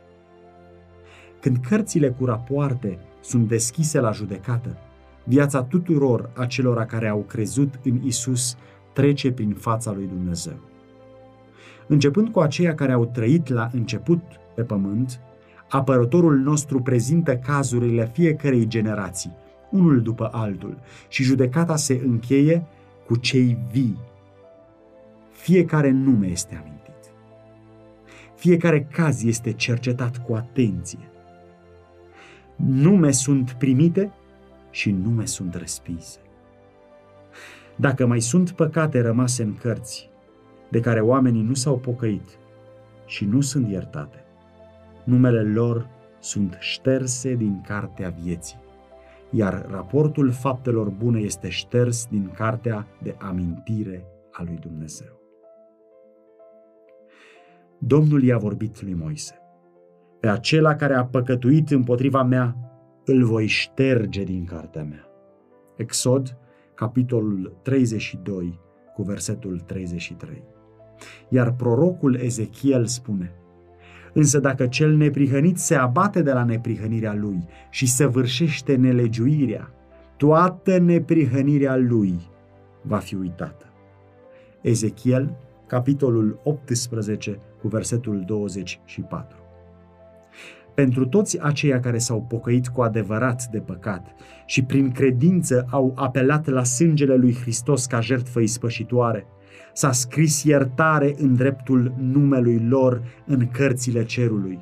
Când 1.44 1.58
cărțile 1.58 2.10
cu 2.10 2.26
rapoarte 2.26 3.00
sunt 3.22 3.48
deschise 3.48 4.00
la 4.00 4.12
judecată, 4.12 4.78
viața 5.24 5.64
tuturor 5.64 6.30
acelora 6.34 6.86
care 6.86 7.08
au 7.08 7.20
crezut 7.20 7.80
în 7.84 8.02
Isus 8.04 8.58
trece 8.94 9.32
prin 9.32 9.54
fața 9.54 9.92
lui 9.92 10.06
Dumnezeu 10.06 10.72
începând 11.88 12.30
cu 12.30 12.40
aceia 12.40 12.76
care 12.76 12.92
au 12.92 13.06
trăit 13.06 13.48
la 13.48 13.70
început 13.74 14.22
pe 14.56 14.62
pământ, 14.62 15.20
apărătorul 15.70 16.38
nostru 16.38 16.82
prezintă 16.82 17.36
cazurile 17.36 18.10
fiecarei 18.14 18.68
generații, 18.68 19.32
unul 19.72 20.02
după 20.02 20.30
altul, 20.32 20.78
și 21.08 21.24
judecata 21.24 21.76
se 21.76 22.02
încheie 22.06 22.66
cu 23.06 23.16
cei 23.16 23.58
vii. 23.72 23.98
Fiecare 25.32 25.92
nume 25.92 26.28
este 26.28 26.56
amintit. 26.56 26.82
Fiecare 28.36 28.88
caz 28.92 29.24
este 29.24 29.52
cercetat 29.52 30.18
cu 30.18 30.34
atenție. 30.34 31.12
Nume 32.56 33.12
sunt 33.12 33.52
primite 33.52 34.12
și 34.70 34.92
nume 34.92 35.26
sunt 35.26 35.56
respinse. 35.56 36.20
Dacă 37.76 38.06
mai 38.06 38.22
sunt 38.22 38.52
păcate 38.52 39.02
rămase 39.02 39.44
în 39.44 39.56
cărți, 39.56 40.10
de 40.70 40.80
care 40.80 41.02
oamenii 41.02 41.42
nu 41.42 41.54
s-au 41.54 41.78
pocăit 41.78 42.38
și 43.06 43.26
nu 43.26 43.42
sunt 43.42 43.70
iertate. 43.70 44.24
Numele 45.04 45.44
lor 45.44 45.90
sunt 46.20 46.58
șterse 46.60 47.36
din 47.36 47.62
cartea 47.62 48.10
vieții, 48.10 48.60
iar 49.30 49.66
raportul 49.70 50.32
faptelor 50.32 50.90
bune 50.90 51.20
este 51.20 51.50
șters 51.50 52.06
din 52.06 52.32
cartea 52.36 52.88
de 53.02 53.16
amintire 53.20 54.06
a 54.32 54.44
lui 54.44 54.58
Dumnezeu. 54.62 55.22
Domnul 57.78 58.24
i-a 58.24 58.38
vorbit 58.38 58.82
lui 58.82 58.94
Moise. 58.94 59.43
Pe 60.24 60.30
acela 60.30 60.76
care 60.76 60.94
a 60.94 61.06
păcătuit 61.06 61.70
împotriva 61.70 62.24
mea, 62.24 62.56
îl 63.06 63.24
voi 63.24 63.48
șterge 63.48 64.24
din 64.24 64.46
cartea 64.46 64.84
mea. 64.84 65.08
Exod, 65.76 66.38
capitolul 66.74 67.58
32, 67.62 68.60
cu 68.94 69.02
versetul 69.02 69.60
33. 69.60 70.44
Iar 71.30 71.54
prorocul 71.54 72.16
Ezechiel 72.16 72.86
spune, 72.86 73.32
Însă 74.14 74.40
dacă 74.40 74.68
cel 74.68 74.96
neprihănit 74.96 75.58
se 75.58 75.76
abate 75.76 76.22
de 76.22 76.32
la 76.32 76.44
neprihănirea 76.44 77.14
lui 77.14 77.48
și 77.70 77.88
săvârșește 77.88 78.76
nelegiuirea, 78.76 79.74
toată 80.18 80.78
neprihănirea 80.78 81.76
lui 81.76 82.20
va 82.82 82.98
fi 82.98 83.16
uitată. 83.16 83.66
Ezechiel, 84.62 85.38
capitolul 85.68 86.40
18, 86.44 87.40
cu 87.62 87.68
versetul 87.68 88.24
24. 88.26 89.43
Pentru 90.74 91.06
toți 91.06 91.42
aceia 91.42 91.80
care 91.80 91.98
s-au 91.98 92.22
pocăit 92.22 92.68
cu 92.68 92.82
adevărat 92.82 93.48
de 93.52 93.60
păcat 93.60 94.06
și 94.46 94.64
prin 94.64 94.92
credință 94.92 95.66
au 95.70 95.94
apelat 95.96 96.48
la 96.48 96.64
sângele 96.64 97.16
lui 97.16 97.38
Hristos 97.42 97.86
ca 97.86 98.00
jertfă 98.00 98.40
ispășitoare, 98.40 99.26
s-a 99.74 99.92
scris 99.92 100.44
iertare 100.44 101.16
în 101.18 101.36
dreptul 101.36 101.94
numelui 101.98 102.66
lor 102.70 103.02
în 103.26 103.48
cărțile 103.52 104.04
cerului. 104.04 104.60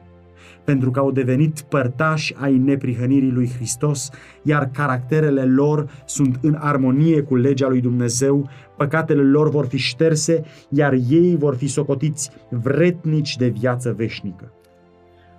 pentru 0.64 0.92
că 0.92 1.00
au 1.00 1.12
devenit 1.12 1.62
părtași 1.62 2.36
ai 2.38 2.58
neprihănirii 2.58 3.32
lui 3.32 3.50
Hristos, 3.56 4.10
iar 4.44 4.70
caracterele 4.74 5.46
lor 5.46 6.04
sunt 6.06 6.40
în 6.42 6.58
armonie 6.60 7.22
cu 7.22 7.36
legea 7.36 7.68
lui 7.68 7.82
Dumnezeu, 7.82 8.50
păcatele 8.78 9.22
lor 9.22 9.50
vor 9.50 9.66
fi 9.66 9.78
șterse, 9.78 10.44
iar 10.70 10.94
ei 11.10 11.36
vor 11.38 11.56
fi 11.56 11.68
socotiți 11.68 12.30
vretnici 12.50 13.38
de 13.38 13.48
viață 13.48 13.94
veșnică. 13.98 14.54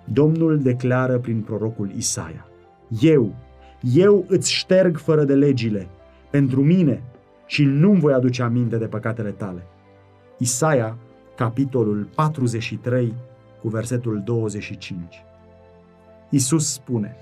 Domnul 0.05 0.59
declară 0.59 1.17
prin 1.17 1.41
prorocul 1.41 1.91
Isaia, 1.95 2.47
Eu, 3.01 3.35
eu 3.81 4.25
îți 4.27 4.51
șterg 4.51 4.97
fără 4.97 5.23
de 5.23 5.35
legile, 5.35 5.87
pentru 6.29 6.63
mine, 6.63 7.03
și 7.45 7.63
nu-mi 7.63 7.99
voi 7.99 8.13
aduce 8.13 8.43
aminte 8.43 8.77
de 8.77 8.85
păcatele 8.85 9.29
tale. 9.29 9.63
Isaia, 10.37 10.97
capitolul 11.35 12.07
43, 12.15 13.13
cu 13.61 13.67
versetul 13.67 14.21
25. 14.25 15.23
Isus 16.29 16.71
spune, 16.71 17.15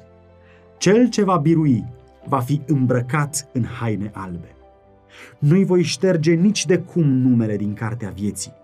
Cel 0.77 1.09
ce 1.09 1.23
va 1.23 1.37
birui 1.37 1.85
va 2.27 2.39
fi 2.39 2.61
îmbrăcat 2.67 3.49
în 3.53 3.63
haine 3.63 4.11
albe. 4.13 4.55
Nu-i 5.39 5.65
voi 5.65 5.81
șterge 5.81 6.33
nici 6.33 6.65
de 6.65 6.77
cum 6.77 7.07
numele 7.07 7.55
din 7.55 7.73
cartea 7.73 8.09
vieții 8.09 8.59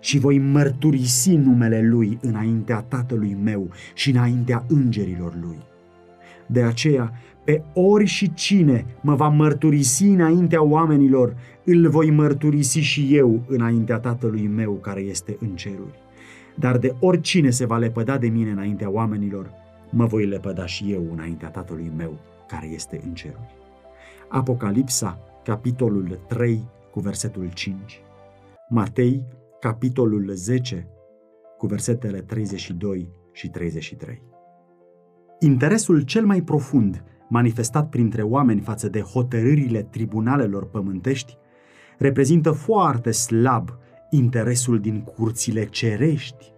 și 0.00 0.18
voi 0.18 0.38
mărturisi 0.38 1.36
numele 1.36 1.82
Lui 1.82 2.18
înaintea 2.20 2.80
Tatălui 2.80 3.36
meu 3.42 3.70
și 3.94 4.10
înaintea 4.10 4.64
îngerilor 4.68 5.38
Lui. 5.40 5.58
De 6.46 6.62
aceea, 6.62 7.12
pe 7.44 7.62
ori 7.74 8.04
și 8.04 8.34
cine 8.34 8.86
mă 9.00 9.14
va 9.14 9.28
mărturisi 9.28 10.04
înaintea 10.04 10.62
oamenilor, 10.62 11.36
îl 11.64 11.88
voi 11.88 12.10
mărturisi 12.10 12.78
și 12.78 13.16
eu 13.16 13.42
înaintea 13.48 13.98
Tatălui 13.98 14.46
meu 14.46 14.72
care 14.72 15.00
este 15.00 15.36
în 15.40 15.48
ceruri. 15.48 16.00
Dar 16.54 16.78
de 16.78 16.94
oricine 17.00 17.50
se 17.50 17.66
va 17.66 17.76
lepăda 17.76 18.18
de 18.18 18.28
mine 18.28 18.50
înaintea 18.50 18.90
oamenilor, 18.90 19.50
mă 19.90 20.06
voi 20.06 20.26
lepăda 20.26 20.66
și 20.66 20.92
eu 20.92 21.02
înaintea 21.12 21.48
Tatălui 21.48 21.92
meu 21.96 22.18
care 22.46 22.66
este 22.66 23.00
în 23.06 23.14
ceruri. 23.14 23.54
Apocalipsa, 24.28 25.18
capitolul 25.44 26.18
3, 26.28 26.60
cu 26.90 27.00
versetul 27.00 27.50
5. 27.54 28.00
Matei, 28.68 29.22
capitolul 29.62 30.30
10, 30.34 30.88
cu 31.56 31.66
versetele 31.66 32.20
32 32.20 33.08
și 33.32 33.48
33. 33.48 34.22
Interesul 35.40 36.00
cel 36.00 36.26
mai 36.26 36.42
profund 36.42 37.04
manifestat 37.28 37.88
printre 37.88 38.22
oameni 38.22 38.60
față 38.60 38.88
de 38.88 39.00
hotărârile 39.00 39.82
tribunalelor 39.82 40.66
pământești 40.66 41.36
reprezintă 41.98 42.50
foarte 42.50 43.10
slab 43.10 43.70
interesul 44.10 44.80
din 44.80 45.00
curțile 45.00 45.64
cerești 45.64 46.52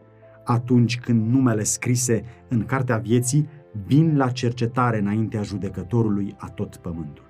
atunci 0.44 1.00
când 1.00 1.32
numele 1.32 1.62
scrise 1.62 2.25
în 2.49 2.64
Cartea 2.64 2.96
Vieții 2.96 3.49
vin 3.87 4.16
la 4.16 4.30
cercetare 4.30 4.99
înaintea 4.99 5.42
judecătorului 5.42 6.34
a 6.38 6.50
tot 6.50 6.76
pământul. 6.76 7.26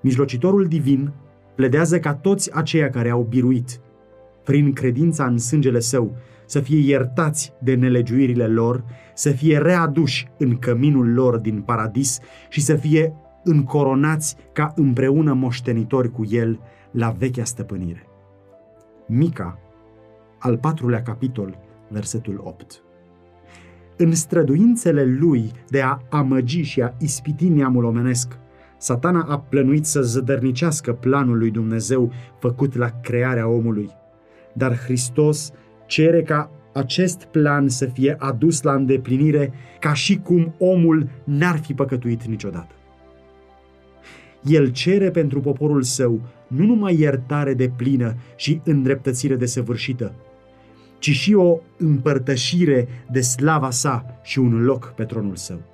Mijlocitorul 0.00 0.66
divin 0.66 1.12
pledează 1.60 1.98
ca 1.98 2.14
toți 2.14 2.54
aceia 2.54 2.90
care 2.90 3.10
au 3.10 3.26
biruit, 3.28 3.80
prin 4.44 4.72
credința 4.72 5.26
în 5.26 5.38
sângele 5.38 5.80
său, 5.80 6.16
să 6.46 6.60
fie 6.60 6.78
iertați 6.78 7.52
de 7.58 7.74
nelegiuirile 7.74 8.46
lor, 8.46 8.84
să 9.14 9.30
fie 9.30 9.58
readuși 9.58 10.28
în 10.38 10.58
căminul 10.58 11.12
lor 11.12 11.36
din 11.36 11.60
paradis 11.60 12.18
și 12.48 12.60
să 12.60 12.74
fie 12.74 13.14
încoronați 13.44 14.36
ca 14.52 14.72
împreună 14.76 15.32
moștenitori 15.32 16.10
cu 16.10 16.24
el 16.28 16.60
la 16.90 17.10
vechea 17.10 17.44
stăpânire. 17.44 18.06
Mica, 19.06 19.58
al 20.38 20.58
patrulea 20.58 21.02
capitol, 21.02 21.58
versetul 21.88 22.40
8. 22.44 22.82
În 23.96 24.14
străduințele 24.14 25.04
lui 25.04 25.50
de 25.68 25.80
a 25.80 25.98
amăgi 26.10 26.62
și 26.62 26.82
a 26.82 26.94
ispiti 26.98 27.48
neamul 27.48 27.84
omenesc, 27.84 28.38
satana 28.80 29.22
a 29.28 29.38
plănuit 29.38 29.84
să 29.86 30.02
zădărnicească 30.02 30.92
planul 30.92 31.38
lui 31.38 31.50
Dumnezeu 31.50 32.12
făcut 32.38 32.76
la 32.76 32.90
crearea 33.02 33.48
omului. 33.48 33.90
Dar 34.52 34.76
Hristos 34.76 35.52
cere 35.86 36.22
ca 36.22 36.50
acest 36.72 37.24
plan 37.24 37.68
să 37.68 37.86
fie 37.86 38.16
adus 38.18 38.62
la 38.62 38.74
îndeplinire 38.74 39.52
ca 39.80 39.92
și 39.92 40.18
cum 40.18 40.54
omul 40.58 41.08
n-ar 41.24 41.58
fi 41.58 41.74
păcătuit 41.74 42.24
niciodată. 42.24 42.74
El 44.44 44.68
cere 44.68 45.10
pentru 45.10 45.40
poporul 45.40 45.82
său 45.82 46.20
nu 46.46 46.64
numai 46.64 46.98
iertare 46.98 47.54
de 47.54 47.72
plină 47.76 48.14
și 48.36 48.60
îndreptățire 48.64 49.36
de 49.36 49.46
săvârșită, 49.46 50.14
ci 50.98 51.10
și 51.10 51.34
o 51.34 51.58
împărtășire 51.78 52.88
de 53.10 53.20
slava 53.20 53.70
sa 53.70 54.20
și 54.22 54.38
un 54.38 54.62
loc 54.62 54.92
pe 54.96 55.04
tronul 55.04 55.36
său. 55.36 55.69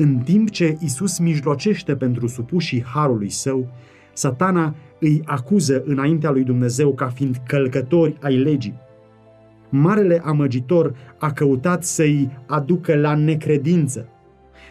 În 0.00 0.18
timp 0.18 0.50
ce 0.50 0.76
Isus 0.80 1.18
mijlocește 1.18 1.96
pentru 1.96 2.26
supușii 2.26 2.84
harului 2.84 3.30
său, 3.30 3.68
satana 4.12 4.74
îi 5.00 5.22
acuză 5.24 5.82
înaintea 5.86 6.30
lui 6.30 6.44
Dumnezeu 6.44 6.94
ca 6.94 7.06
fiind 7.06 7.36
călcători 7.46 8.16
ai 8.22 8.36
legii. 8.36 8.78
Marele 9.68 10.22
amăgitor 10.24 10.94
a 11.18 11.32
căutat 11.32 11.84
să-i 11.84 12.30
aducă 12.46 12.96
la 12.96 13.14
necredință, 13.14 14.08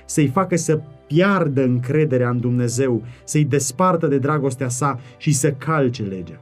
să-i 0.06 0.28
facă 0.28 0.56
să 0.56 0.82
piardă 1.08 1.64
încrederea 1.64 2.30
în 2.30 2.40
Dumnezeu, 2.40 3.04
să-i 3.24 3.46
despartă 3.46 4.08
de 4.08 4.18
dragostea 4.18 4.70
sa 4.70 5.00
și 5.18 5.34
să 5.34 5.52
calce 5.52 6.04
legea. 6.04 6.42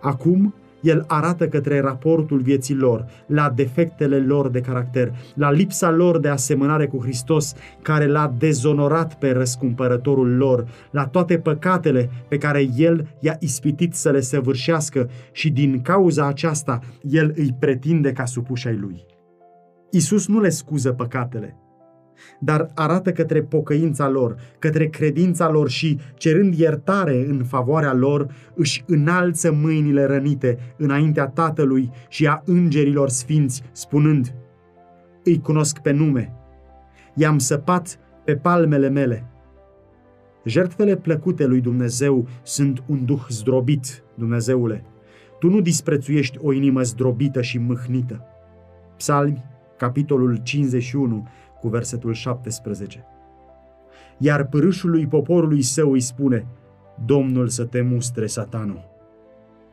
Acum, 0.00 0.54
el 0.80 1.04
arată 1.06 1.48
către 1.48 1.80
raportul 1.80 2.40
vieții 2.40 2.74
lor, 2.74 3.06
la 3.26 3.52
defectele 3.54 4.18
lor 4.18 4.48
de 4.48 4.60
caracter, 4.60 5.12
la 5.34 5.50
lipsa 5.50 5.90
lor 5.90 6.18
de 6.18 6.28
asemănare 6.28 6.86
cu 6.86 7.02
Hristos, 7.02 7.54
care 7.82 8.06
l-a 8.06 8.34
dezonorat 8.38 9.18
pe 9.18 9.30
răscumpărătorul 9.30 10.36
lor, 10.36 10.68
la 10.90 11.06
toate 11.06 11.38
păcatele 11.38 12.10
pe 12.28 12.38
care 12.38 12.68
el 12.76 13.08
i-a 13.20 13.36
ispitit 13.40 13.94
să 13.94 14.10
le 14.10 14.20
săvârșească 14.20 15.10
și 15.32 15.50
din 15.50 15.82
cauza 15.82 16.26
aceasta 16.26 16.80
el 17.02 17.32
îi 17.36 17.56
pretinde 17.58 18.12
ca 18.12 18.24
supuși 18.24 18.68
ai 18.68 18.76
lui. 18.76 19.04
Isus 19.90 20.28
nu 20.28 20.40
le 20.40 20.48
scuză 20.48 20.92
păcatele, 20.92 21.56
dar 22.40 22.70
arată 22.74 23.12
către 23.12 23.42
pocăința 23.42 24.08
lor, 24.08 24.36
către 24.58 24.86
credința 24.86 25.50
lor 25.50 25.68
și, 25.68 25.98
cerând 26.14 26.54
iertare 26.54 27.26
în 27.28 27.44
favoarea 27.44 27.92
lor, 27.92 28.26
își 28.54 28.84
înalță 28.86 29.52
mâinile 29.52 30.04
rănite 30.04 30.58
înaintea 30.76 31.26
Tatălui 31.26 31.90
și 32.08 32.26
a 32.26 32.42
îngerilor 32.44 33.08
sfinți, 33.08 33.62
spunând, 33.72 34.34
Îi 35.24 35.40
cunosc 35.40 35.78
pe 35.78 35.90
nume, 35.90 36.32
i-am 37.14 37.38
săpat 37.38 37.98
pe 38.24 38.36
palmele 38.36 38.88
mele. 38.88 39.24
Jertfele 40.44 40.96
plăcute 40.96 41.46
lui 41.46 41.60
Dumnezeu 41.60 42.28
sunt 42.42 42.82
un 42.86 43.04
duh 43.04 43.26
zdrobit, 43.28 44.02
Dumnezeule. 44.14 44.84
Tu 45.38 45.48
nu 45.48 45.60
disprețuiești 45.60 46.38
o 46.40 46.52
inimă 46.52 46.82
zdrobită 46.82 47.42
și 47.42 47.58
mâhnită. 47.58 48.24
Psalmi, 48.96 49.44
capitolul 49.76 50.36
51, 50.42 51.28
cu 51.60 51.68
versetul 51.68 52.12
17. 52.12 53.04
Iar 54.18 54.46
pârâșului 54.46 55.06
poporului 55.06 55.62
său 55.62 55.92
îi 55.92 56.00
spune, 56.00 56.46
Domnul 57.04 57.48
să 57.48 57.64
te 57.64 57.80
mustre, 57.80 58.26
satanul. 58.26 58.84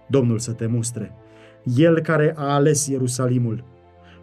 Domnul 0.08 0.40
să 0.40 0.52
te 0.52 0.66
mustre. 0.66 1.12
El 1.76 2.00
care 2.00 2.34
a 2.38 2.54
ales 2.54 2.88
Ierusalimul. 2.88 3.64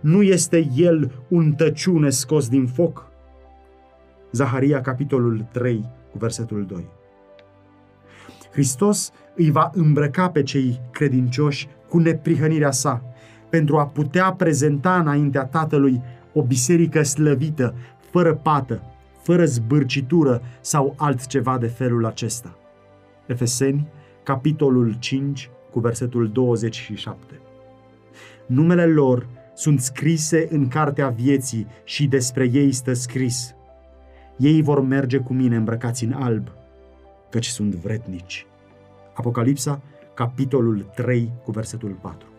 Nu 0.00 0.22
este 0.22 0.68
el 0.76 1.24
un 1.28 1.52
tăciune 1.52 2.10
scos 2.10 2.48
din 2.48 2.66
foc? 2.66 3.12
Zaharia, 4.32 4.80
capitolul 4.80 5.46
3, 5.52 5.88
cu 6.10 6.18
versetul 6.18 6.66
2. 6.66 6.88
Hristos 8.52 9.12
îi 9.34 9.50
va 9.50 9.70
îmbrăca 9.74 10.28
pe 10.30 10.42
cei 10.42 10.80
credincioși 10.90 11.68
cu 11.88 11.98
neprihănirea 11.98 12.70
sa, 12.70 13.02
pentru 13.48 13.78
a 13.78 13.86
putea 13.86 14.32
prezenta 14.32 14.98
înaintea 14.98 15.44
Tatălui 15.44 16.02
o 16.34 16.42
biserică 16.42 17.02
slăvită, 17.02 17.74
fără 18.10 18.34
pată, 18.34 18.82
fără 19.22 19.44
zbârcitură 19.44 20.42
sau 20.60 20.94
altceva 20.96 21.58
de 21.58 21.66
felul 21.66 22.06
acesta. 22.06 22.56
Efeseni, 23.26 23.88
capitolul 24.22 24.96
5, 24.98 25.50
cu 25.70 25.80
versetul 25.80 26.28
27. 26.28 27.40
Numele 28.46 28.86
lor 28.86 29.26
sunt 29.54 29.80
scrise 29.80 30.46
în 30.50 30.68
cartea 30.68 31.08
vieții 31.08 31.66
și 31.84 32.06
despre 32.06 32.50
ei 32.52 32.72
stă 32.72 32.92
scris. 32.92 33.54
Ei 34.36 34.62
vor 34.62 34.80
merge 34.80 35.18
cu 35.18 35.32
mine 35.32 35.56
îmbrăcați 35.56 36.04
în 36.04 36.12
alb, 36.12 36.48
căci 37.30 37.46
sunt 37.46 37.74
vretnici. 37.74 38.46
Apocalipsa, 39.14 39.80
capitolul 40.14 40.86
3, 40.94 41.32
cu 41.44 41.50
versetul 41.50 41.98
4. 42.02 42.33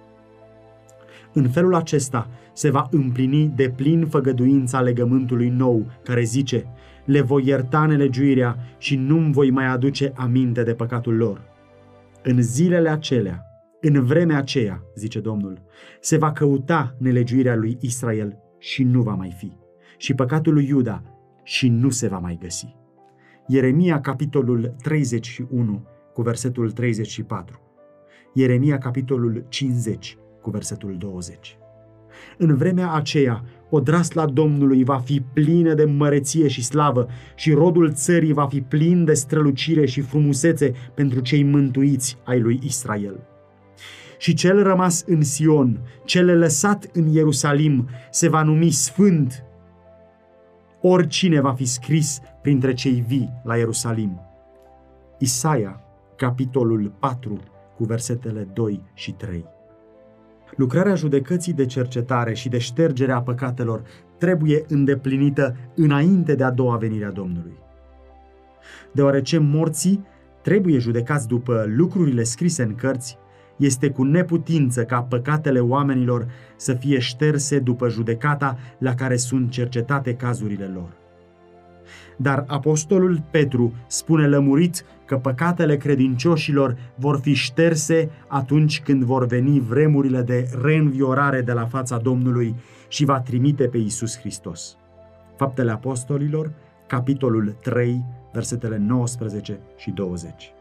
În 1.38 1.50
felul 1.50 1.76
acesta 1.76 2.30
se 2.54 2.70
va 2.70 2.88
împlini 2.92 3.52
de 3.56 3.70
plin 3.70 4.08
făgăduința 4.08 4.82
legământului 4.82 5.50
nou, 5.50 5.86
care 6.04 6.24
zice, 6.24 6.66
le 7.06 7.22
voi 7.22 7.46
ierta 7.46 7.86
nelegiuirea 7.86 8.58
și 8.78 8.96
nu-mi 8.96 9.34
voi 9.34 9.50
mai 9.50 9.66
aduce 9.66 10.12
aminte 10.16 10.64
de 10.64 10.74
păcatul 10.74 11.16
lor. 11.16 11.42
În 12.24 12.42
zilele 12.42 12.90
acelea, 12.90 13.46
În 13.82 14.06
vremea 14.06 14.38
aceea, 14.38 14.82
zice 14.96 15.20
Domnul, 15.20 15.62
se 16.00 16.18
va 16.18 16.32
căuta 16.32 16.96
nelegiuirea 17.00 17.56
lui 17.56 17.78
Israel 17.82 18.38
și 18.60 18.84
nu 18.84 19.02
va 19.02 19.14
mai 19.14 19.36
fi, 19.38 19.52
și 19.98 20.14
păcatul 20.14 20.54
lui 20.54 20.68
Iuda 20.68 21.04
și 21.44 21.70
nu 21.70 21.90
se 21.90 22.08
va 22.08 22.18
mai 22.18 22.38
găsi. 22.42 22.76
Ieremia, 23.48 24.02
capitolul 24.02 24.76
31, 24.82 25.88
cu 26.14 26.22
versetul 26.22 26.72
34. 26.72 27.60
Ieremia, 28.34 28.78
capitolul 28.78 29.46
50, 29.50 30.18
cu 30.46 30.52
versetul 30.52 30.98
20. 30.98 31.58
În 32.38 32.56
vremea 32.56 32.92
aceea, 32.92 33.44
odrasla 33.70 34.26
Domnului 34.26 34.84
va 34.84 34.98
fi 34.98 35.22
plină 35.34 35.74
de 35.74 35.86
măreție 35.86 36.48
și 36.48 36.64
slavă 36.64 37.08
și 37.36 37.52
rodul 37.52 37.94
țării 37.94 38.34
va 38.34 38.48
fi 38.48 38.62
plin 38.62 39.06
de 39.06 39.14
strălucire 39.14 39.86
și 39.86 40.02
frumusețe 40.02 40.74
pentru 40.94 41.20
cei 41.20 41.44
mântuiți 41.44 42.18
ai 42.24 42.40
lui 42.40 42.60
Israel. 42.64 43.20
Și 44.18 44.34
cel 44.34 44.64
rămas 44.64 45.04
în 45.08 45.24
Sion, 45.24 45.80
cel 46.04 46.38
lăsat 46.38 46.90
în 46.94 47.08
Ierusalim, 47.08 47.90
se 48.12 48.30
va 48.30 48.44
numi 48.44 48.70
sfânt. 48.70 49.44
Oricine 50.82 51.40
va 51.42 51.54
fi 51.54 51.66
scris 51.66 52.20
printre 52.42 52.74
cei 52.74 53.04
vii 53.08 53.42
la 53.44 53.58
Ierusalim. 53.58 54.22
Isaia, 55.20 55.82
capitolul 56.16 56.94
4, 57.00 57.40
cu 57.76 57.84
versetele 57.84 58.48
2 58.54 58.82
și 58.94 59.12
3. 59.12 59.55
Lucrarea 60.56 60.96
judecății 60.96 61.54
de 61.54 61.66
cercetare 61.66 62.34
și 62.34 62.50
de 62.50 62.58
ștergere 62.58 63.12
a 63.12 63.22
păcatelor 63.22 63.82
trebuie 64.18 64.64
îndeplinită 64.68 65.56
înainte 65.76 66.36
de 66.36 66.44
a 66.44 66.52
doua 66.52 66.78
venire 66.78 67.06
a 67.06 67.12
Domnului. 67.12 67.58
Deoarece 68.92 69.38
morții 69.38 70.06
trebuie 70.42 70.78
judecați 70.78 71.28
după 71.28 71.66
lucrurile 71.68 72.24
scrise 72.24 72.64
în 72.64 72.76
cărți, 72.76 73.18
este 73.58 73.90
cu 73.90 74.04
neputință 74.04 74.84
ca 74.84 75.02
păcatele 75.02 75.60
oamenilor 75.60 76.28
să 76.56 76.74
fie 76.74 77.00
șterse 77.00 77.60
după 77.60 77.90
judecata 77.90 78.58
la 78.78 78.96
care 78.96 79.16
sunt 79.16 79.50
cercetate 79.50 80.16
cazurile 80.16 80.66
lor. 80.74 80.90
Dar 82.18 82.44
apostolul 82.48 83.24
Petru 83.32 83.74
spune 83.88 84.28
lămurit 84.28 84.86
că 85.06 85.18
păcatele 85.18 85.78
credincioșilor 85.78 86.78
vor 86.96 87.20
fi 87.20 87.34
șterse 87.34 88.10
atunci 88.28 88.82
când 88.82 89.04
vor 89.04 89.26
veni 89.26 89.60
vremurile 89.60 90.22
de 90.22 90.50
reînviorare 90.62 91.42
de 91.42 91.52
la 91.52 91.66
fața 91.66 91.98
Domnului 91.98 92.56
și 92.88 93.06
va 93.06 93.20
trimite 93.20 93.68
pe 93.68 93.78
Isus 93.78 94.20
Hristos. 94.20 94.78
Faptele 95.38 95.72
Apostolilor, 95.72 96.52
capitolul 96.88 97.56
3, 97.62 98.04
versetele 98.34 98.78
19 98.78 99.60
și 99.78 99.92
20. 99.92 100.54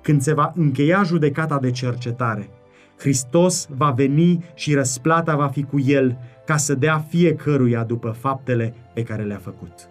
Când 0.00 0.20
se 0.20 0.34
va 0.34 0.52
încheia 0.54 1.02
judecata 1.02 1.58
de 1.58 1.70
cercetare, 1.70 2.50
Hristos 2.98 3.68
va 3.76 3.90
veni 3.90 4.44
și 4.54 4.74
răsplata 4.74 5.36
va 5.36 5.46
fi 5.46 5.62
cu 5.62 5.80
el 5.80 6.18
ca 6.46 6.56
să 6.56 6.74
dea 6.74 6.98
fiecăruia 6.98 7.84
după 7.84 8.10
faptele 8.10 8.74
pe 8.94 9.02
care 9.02 9.22
le-a 9.22 9.38
făcut. 9.38 9.88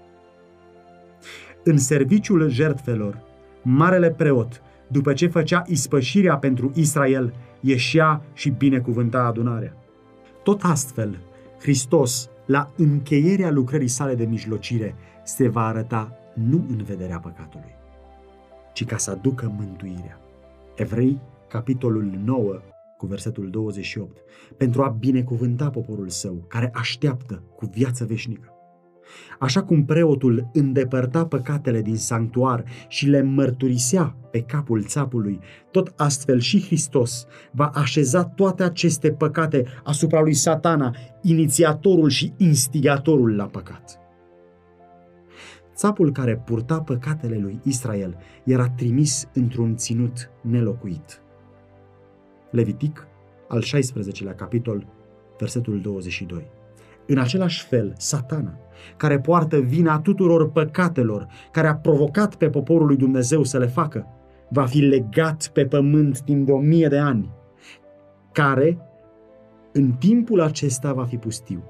În 1.63 1.77
serviciul 1.77 2.49
jertfelor, 2.49 3.24
marele 3.65 4.11
preot, 4.11 4.61
după 4.87 5.13
ce 5.13 5.27
făcea 5.27 5.63
ispășirea 5.67 6.37
pentru 6.37 6.71
Israel, 6.75 7.33
ieșea 7.59 8.21
și 8.33 8.49
binecuvânta 8.49 9.23
adunarea. 9.23 9.77
Tot 10.43 10.63
astfel, 10.63 11.19
Hristos, 11.59 12.29
la 12.45 12.71
încheierea 12.77 13.51
lucrării 13.51 13.87
sale 13.87 14.15
de 14.15 14.25
mijlocire, 14.25 14.95
se 15.23 15.47
va 15.47 15.65
arăta 15.65 16.17
nu 16.33 16.65
în 16.69 16.83
vederea 16.83 17.19
păcatului, 17.19 17.75
ci 18.73 18.85
ca 18.85 18.97
să 18.97 19.11
aducă 19.11 19.53
mântuirea. 19.57 20.19
Evrei, 20.75 21.19
capitolul 21.47 22.19
9, 22.23 22.61
cu 22.97 23.05
versetul 23.05 23.49
28, 23.49 24.17
pentru 24.57 24.83
a 24.83 24.89
binecuvânta 24.99 25.69
poporul 25.69 26.09
său, 26.09 26.45
care 26.47 26.71
așteaptă 26.73 27.43
cu 27.55 27.69
viață 27.73 28.05
veșnică. 28.05 28.54
Așa 29.39 29.63
cum 29.63 29.85
preotul 29.85 30.49
îndepărta 30.53 31.25
păcatele 31.25 31.81
din 31.81 31.95
sanctuar 31.95 32.63
și 32.87 33.07
le 33.07 33.21
mărturisea 33.21 34.15
pe 34.31 34.41
capul 34.41 34.83
țapului, 34.83 35.39
tot 35.71 35.93
astfel 35.95 36.39
și 36.39 36.65
Hristos 36.65 37.27
va 37.51 37.71
așeza 37.73 38.23
toate 38.23 38.63
aceste 38.63 39.11
păcate 39.11 39.65
asupra 39.83 40.21
lui 40.21 40.33
satana, 40.33 40.95
inițiatorul 41.21 42.09
și 42.09 42.33
instigatorul 42.37 43.35
la 43.35 43.45
păcat. 43.45 43.99
Țapul 45.75 46.11
care 46.11 46.37
purta 46.45 46.81
păcatele 46.81 47.37
lui 47.37 47.59
Israel 47.63 48.17
era 48.43 48.69
trimis 48.69 49.29
într-un 49.33 49.75
ținut 49.75 50.31
nelocuit. 50.41 51.21
Levitic, 52.51 53.07
al 53.47 53.63
16-lea 53.63 54.35
capitol, 54.35 54.87
versetul 55.37 55.81
22. 55.81 56.47
În 57.07 57.17
același 57.17 57.65
fel, 57.65 57.93
satana, 57.97 58.57
care 58.97 59.19
poartă 59.19 59.59
vina 59.59 59.99
tuturor 59.99 60.51
păcatelor, 60.51 61.27
care 61.51 61.67
a 61.67 61.75
provocat 61.75 62.35
pe 62.35 62.49
poporul 62.49 62.87
lui 62.87 62.97
Dumnezeu 62.97 63.43
să 63.43 63.57
le 63.57 63.67
facă, 63.67 64.07
va 64.49 64.65
fi 64.65 64.79
legat 64.79 65.49
pe 65.53 65.65
pământ 65.65 66.19
timp 66.19 66.45
de 66.45 66.51
o 66.51 66.59
mie 66.59 66.87
de 66.87 66.97
ani, 66.97 67.29
care 68.31 68.77
în 69.71 69.91
timpul 69.91 70.41
acesta 70.41 70.93
va 70.93 71.03
fi 71.03 71.17
pustiu, 71.17 71.63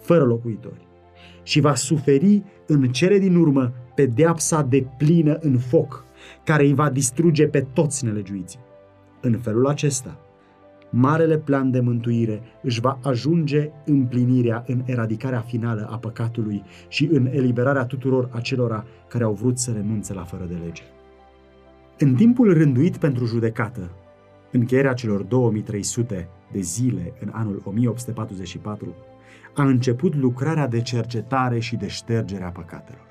fără 0.00 0.24
locuitori, 0.24 0.86
și 1.42 1.60
va 1.60 1.74
suferi 1.74 2.42
în 2.66 2.88
cele 2.88 3.18
din 3.18 3.36
urmă 3.36 3.72
pedeapsa 3.94 4.62
de 4.62 4.86
plină 4.98 5.38
în 5.40 5.58
foc, 5.58 6.04
care 6.44 6.64
îi 6.64 6.74
va 6.74 6.90
distruge 6.90 7.46
pe 7.46 7.66
toți 7.72 8.04
nelegiuiții. 8.04 8.60
În 9.20 9.38
felul 9.38 9.66
acesta, 9.66 10.18
marele 10.90 11.38
plan 11.38 11.70
de 11.70 11.80
mântuire 11.80 12.42
își 12.62 12.80
va 12.80 12.98
ajunge 13.02 13.70
împlinirea 13.84 14.64
în 14.66 14.82
eradicarea 14.84 15.40
finală 15.40 15.88
a 15.90 15.98
păcatului 15.98 16.62
și 16.88 17.08
în 17.12 17.26
eliberarea 17.26 17.84
tuturor 17.84 18.28
acelora 18.32 18.84
care 19.08 19.24
au 19.24 19.32
vrut 19.32 19.58
să 19.58 19.72
renunțe 19.72 20.12
la 20.12 20.22
fără 20.22 20.44
de 20.48 20.54
lege. 20.64 20.82
În 21.98 22.14
timpul 22.14 22.52
rânduit 22.52 22.96
pentru 22.96 23.24
judecată, 23.24 23.90
încheierea 24.52 24.92
celor 24.92 25.22
2300 25.22 26.28
de 26.52 26.60
zile 26.60 27.12
în 27.20 27.30
anul 27.32 27.62
1844, 27.64 28.94
a 29.54 29.62
început 29.62 30.14
lucrarea 30.14 30.68
de 30.68 30.80
cercetare 30.80 31.58
și 31.58 31.76
de 31.76 31.88
ștergere 31.88 32.44
a 32.44 32.50
păcatelor. 32.50 33.07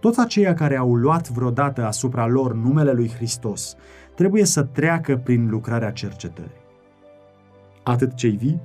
Toți 0.00 0.20
aceia 0.20 0.54
care 0.54 0.76
au 0.76 0.94
luat 0.94 1.28
vreodată 1.28 1.86
asupra 1.86 2.26
lor 2.26 2.54
numele 2.54 2.92
lui 2.92 3.10
Hristos 3.10 3.76
trebuie 4.14 4.44
să 4.44 4.62
treacă 4.62 5.16
prin 5.16 5.48
lucrarea 5.48 5.90
cercetării. 5.90 6.64
Atât 7.82 8.14
cei 8.14 8.36
vii, 8.36 8.60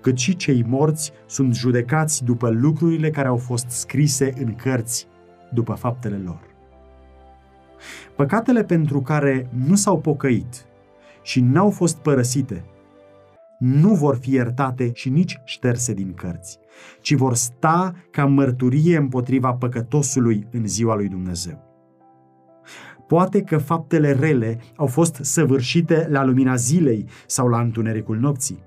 cât 0.00 0.18
și 0.18 0.36
cei 0.36 0.64
morți 0.68 1.12
sunt 1.26 1.54
judecați 1.54 2.24
după 2.24 2.48
lucrurile 2.48 3.10
care 3.10 3.28
au 3.28 3.36
fost 3.36 3.68
scrise 3.68 4.32
în 4.38 4.54
cărți, 4.54 5.06
după 5.52 5.72
faptele 5.72 6.16
lor. 6.24 6.40
Păcatele 8.16 8.64
pentru 8.64 9.00
care 9.00 9.48
nu 9.66 9.74
s-au 9.74 10.00
pocăit 10.00 10.66
și 11.22 11.40
n-au 11.40 11.70
fost 11.70 11.96
părăsite 11.96 12.64
nu 13.58 13.94
vor 13.94 14.16
fi 14.16 14.32
iertate 14.32 14.90
și 14.94 15.08
nici 15.08 15.40
șterse 15.44 15.92
din 15.94 16.12
cărți, 16.14 16.58
ci 17.00 17.14
vor 17.14 17.34
sta 17.34 17.94
ca 18.10 18.24
mărturie 18.24 18.96
împotriva 18.96 19.52
păcătosului 19.52 20.46
în 20.50 20.66
ziua 20.66 20.94
lui 20.94 21.08
Dumnezeu. 21.08 21.62
Poate 23.06 23.42
că 23.42 23.58
faptele 23.58 24.12
rele 24.12 24.60
au 24.76 24.86
fost 24.86 25.18
săvârșite 25.20 26.06
la 26.10 26.24
lumina 26.24 26.54
zilei 26.54 27.06
sau 27.26 27.48
la 27.48 27.60
întunericul 27.60 28.18
nopții, 28.18 28.62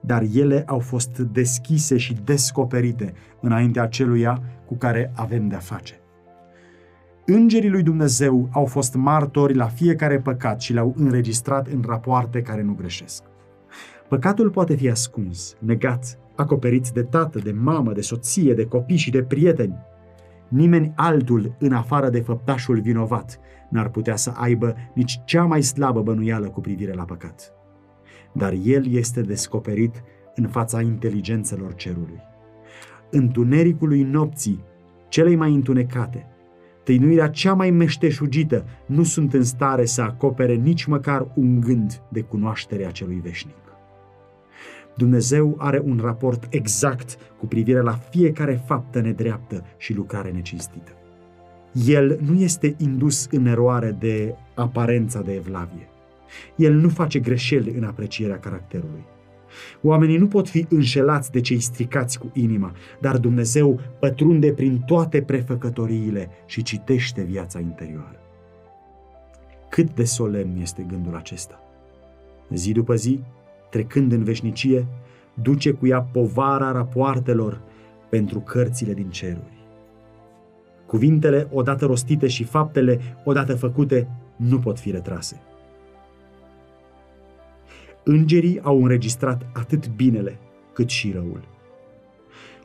dar 0.00 0.24
ele 0.34 0.62
au 0.66 0.78
fost 0.78 1.18
deschise 1.18 1.96
și 1.96 2.16
descoperite 2.24 3.12
înaintea 3.40 3.82
aceluia 3.82 4.42
cu 4.66 4.74
care 4.74 5.12
avem 5.14 5.48
de-a 5.48 5.58
face. 5.58 6.00
Îngerii 7.26 7.70
lui 7.70 7.82
Dumnezeu 7.82 8.48
au 8.52 8.64
fost 8.64 8.94
martori 8.94 9.54
la 9.54 9.66
fiecare 9.66 10.20
păcat 10.20 10.60
și 10.60 10.72
le-au 10.72 10.94
înregistrat 10.96 11.66
în 11.66 11.84
rapoarte 11.86 12.42
care 12.42 12.62
nu 12.62 12.74
greșesc. 12.74 13.22
Păcatul 14.08 14.50
poate 14.50 14.74
fi 14.74 14.90
ascuns, 14.90 15.56
negat, 15.58 16.18
acoperit 16.34 16.88
de 16.88 17.02
tată, 17.02 17.38
de 17.38 17.52
mamă, 17.52 17.92
de 17.92 18.00
soție, 18.00 18.54
de 18.54 18.66
copii 18.66 18.96
și 18.96 19.10
de 19.10 19.22
prieteni. 19.22 19.76
Nimeni 20.48 20.92
altul, 20.96 21.56
în 21.58 21.72
afară 21.72 22.08
de 22.08 22.20
făptașul 22.20 22.80
vinovat, 22.80 23.40
n-ar 23.70 23.88
putea 23.88 24.16
să 24.16 24.32
aibă 24.34 24.74
nici 24.94 25.20
cea 25.24 25.44
mai 25.44 25.62
slabă 25.62 26.02
bănuială 26.02 26.48
cu 26.48 26.60
privire 26.60 26.92
la 26.92 27.04
păcat. 27.04 27.52
Dar 28.32 28.54
el 28.64 28.86
este 28.86 29.20
descoperit 29.20 30.02
în 30.34 30.48
fața 30.48 30.80
inteligențelor 30.80 31.74
cerului. 31.74 32.20
Întunericului 33.10 34.02
nopții, 34.02 34.64
celei 35.08 35.36
mai 35.36 35.54
întunecate, 35.54 36.26
tăinuirea 36.84 37.28
cea 37.28 37.54
mai 37.54 37.70
meșteșugită 37.70 38.64
nu 38.86 39.02
sunt 39.02 39.34
în 39.34 39.42
stare 39.42 39.84
să 39.84 40.02
acopere 40.02 40.54
nici 40.54 40.84
măcar 40.84 41.28
un 41.34 41.60
gând 41.60 42.02
de 42.08 42.20
cunoaștere 42.20 42.86
a 42.86 42.90
celui 42.90 43.20
veșnic. 43.20 43.65
Dumnezeu 44.96 45.54
are 45.58 45.82
un 45.84 45.98
raport 46.02 46.46
exact 46.50 47.16
cu 47.38 47.46
privire 47.46 47.80
la 47.80 47.92
fiecare 47.92 48.62
faptă 48.66 49.00
nedreaptă 49.00 49.64
și 49.76 49.94
lucrare 49.94 50.30
necinstită. 50.30 50.90
El 51.86 52.18
nu 52.20 52.40
este 52.40 52.74
indus 52.78 53.28
în 53.30 53.46
eroare 53.46 53.96
de 53.98 54.34
aparența 54.54 55.20
de 55.20 55.34
evlavie. 55.34 55.88
El 56.56 56.74
nu 56.74 56.88
face 56.88 57.18
greșeli 57.18 57.70
în 57.70 57.84
aprecierea 57.84 58.38
caracterului. 58.38 59.04
Oamenii 59.82 60.16
nu 60.16 60.26
pot 60.26 60.48
fi 60.48 60.66
înșelați 60.68 61.30
de 61.30 61.40
cei 61.40 61.60
stricați 61.60 62.18
cu 62.18 62.30
inima, 62.34 62.72
dar 63.00 63.18
Dumnezeu 63.18 63.80
pătrunde 64.00 64.52
prin 64.52 64.78
toate 64.86 65.22
prefăcătoriile 65.22 66.28
și 66.46 66.62
citește 66.62 67.22
viața 67.22 67.60
interioară. 67.60 68.20
Cât 69.68 69.94
de 69.94 70.04
solemn 70.04 70.60
este 70.60 70.86
gândul 70.88 71.16
acesta! 71.16 71.60
Zi 72.50 72.72
după 72.72 72.94
zi, 72.94 73.20
trecând 73.76 74.12
în 74.12 74.24
veșnicie, 74.24 74.86
duce 75.34 75.72
cu 75.72 75.86
ea 75.86 76.00
povara 76.00 76.72
rapoartelor 76.72 77.60
pentru 78.08 78.38
cărțile 78.38 78.94
din 78.94 79.10
ceruri. 79.10 79.66
Cuvintele, 80.86 81.48
odată 81.52 81.86
rostite 81.86 82.26
și 82.26 82.44
faptele, 82.44 83.00
odată 83.24 83.54
făcute, 83.54 84.08
nu 84.36 84.58
pot 84.58 84.78
fi 84.78 84.90
retrase. 84.90 85.40
Îngerii 88.04 88.60
au 88.60 88.82
înregistrat 88.82 89.46
atât 89.52 89.88
binele 89.88 90.38
cât 90.72 90.88
și 90.88 91.12
răul. 91.12 91.40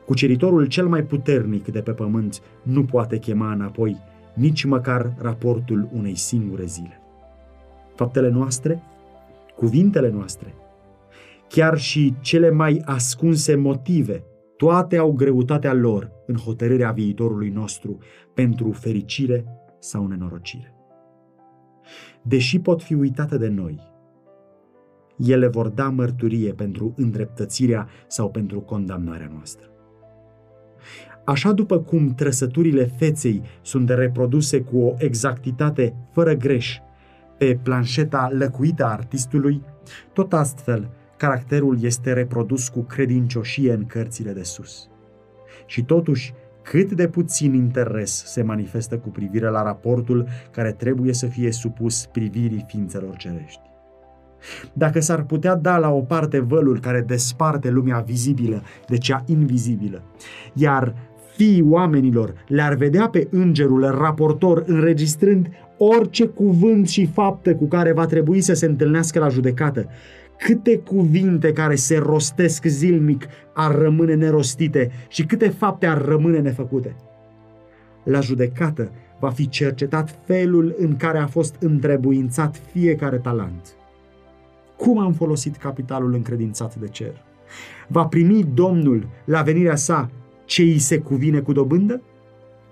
Cuceritorul 0.04 0.66
cel 0.66 0.88
mai 0.88 1.02
puternic 1.02 1.68
de 1.68 1.80
pe 1.80 1.90
pământ 1.90 2.42
nu 2.62 2.84
poate 2.84 3.18
chema 3.18 3.52
înapoi 3.52 3.96
nici 4.34 4.64
măcar 4.64 5.14
raportul 5.18 5.88
unei 5.92 6.14
singure 6.14 6.64
zile. 6.64 7.00
Faptele 7.94 8.28
noastre, 8.28 8.82
cuvintele 9.56 10.10
noastre, 10.10 10.54
chiar 11.52 11.78
și 11.78 12.14
cele 12.20 12.50
mai 12.50 12.82
ascunse 12.84 13.54
motive, 13.54 14.24
toate 14.56 14.96
au 14.96 15.12
greutatea 15.12 15.72
lor 15.72 16.10
în 16.26 16.36
hotărârea 16.36 16.90
viitorului 16.90 17.48
nostru 17.48 17.98
pentru 18.34 18.70
fericire 18.70 19.44
sau 19.78 20.06
nenorocire. 20.06 20.74
Deși 22.22 22.58
pot 22.58 22.82
fi 22.82 22.94
uitate 22.94 23.38
de 23.38 23.48
noi, 23.48 23.80
ele 25.16 25.46
vor 25.46 25.68
da 25.68 25.88
mărturie 25.88 26.52
pentru 26.52 26.94
îndreptățirea 26.96 27.88
sau 28.06 28.30
pentru 28.30 28.60
condamnarea 28.60 29.30
noastră. 29.32 29.66
Așa 31.24 31.52
după 31.52 31.78
cum 31.78 32.14
trăsăturile 32.14 32.84
feței 32.84 33.42
sunt 33.62 33.88
reproduse 33.88 34.60
cu 34.60 34.78
o 34.78 34.94
exactitate 34.98 35.94
fără 36.12 36.34
greș 36.34 36.78
pe 37.38 37.58
planșeta 37.62 38.28
lăcuită 38.32 38.84
a 38.84 38.90
artistului, 38.90 39.62
tot 40.12 40.32
astfel 40.32 40.90
caracterul 41.22 41.76
este 41.80 42.12
reprodus 42.12 42.68
cu 42.68 42.80
credincioșie 42.80 43.72
în 43.72 43.86
cărțile 43.86 44.32
de 44.32 44.42
sus. 44.42 44.88
Și 45.66 45.84
totuși, 45.84 46.34
cât 46.62 46.92
de 46.92 47.08
puțin 47.08 47.54
interes 47.54 48.24
se 48.26 48.42
manifestă 48.42 48.98
cu 48.98 49.08
privire 49.08 49.48
la 49.48 49.62
raportul 49.62 50.26
care 50.50 50.72
trebuie 50.72 51.12
să 51.12 51.26
fie 51.26 51.52
supus 51.52 52.06
privirii 52.06 52.64
ființelor 52.68 53.16
cerești. 53.16 53.60
Dacă 54.72 55.00
s-ar 55.00 55.22
putea 55.22 55.54
da 55.54 55.78
la 55.78 55.90
o 55.90 56.00
parte 56.00 56.38
vălul 56.38 56.80
care 56.80 57.00
desparte 57.00 57.70
lumea 57.70 57.98
vizibilă 57.98 58.62
de 58.86 58.96
cea 58.96 59.24
invizibilă, 59.26 60.02
iar 60.54 60.94
fiii 61.36 61.66
oamenilor 61.68 62.34
le-ar 62.48 62.74
vedea 62.74 63.08
pe 63.08 63.28
îngerul 63.30 63.90
raportor 63.90 64.62
înregistrând 64.66 65.46
orice 65.76 66.26
cuvânt 66.26 66.88
și 66.88 67.06
faptă 67.06 67.54
cu 67.54 67.66
care 67.66 67.92
va 67.92 68.06
trebui 68.06 68.40
să 68.40 68.54
se 68.54 68.66
întâlnească 68.66 69.18
la 69.18 69.28
judecată, 69.28 69.88
câte 70.44 70.78
cuvinte 70.78 71.52
care 71.52 71.74
se 71.74 71.98
rostesc 71.98 72.64
zilnic 72.64 73.26
ar 73.54 73.74
rămâne 73.78 74.14
nerostite 74.14 74.90
și 75.08 75.24
câte 75.24 75.48
fapte 75.48 75.86
ar 75.86 76.04
rămâne 76.04 76.38
nefăcute. 76.38 76.96
La 78.04 78.20
judecată 78.20 78.90
va 79.20 79.30
fi 79.30 79.48
cercetat 79.48 80.18
felul 80.24 80.74
în 80.78 80.96
care 80.96 81.18
a 81.18 81.26
fost 81.26 81.54
întrebuințat 81.60 82.60
fiecare 82.72 83.18
talent. 83.18 83.74
Cum 84.76 84.98
am 84.98 85.12
folosit 85.12 85.56
capitalul 85.56 86.14
încredințat 86.14 86.74
de 86.74 86.88
cer? 86.88 87.24
Va 87.88 88.06
primi 88.06 88.44
Domnul 88.54 89.08
la 89.24 89.42
venirea 89.42 89.76
sa 89.76 90.10
ce 90.44 90.62
îi 90.62 90.78
se 90.78 90.98
cuvine 90.98 91.40
cu 91.40 91.52
dobândă? 91.52 92.02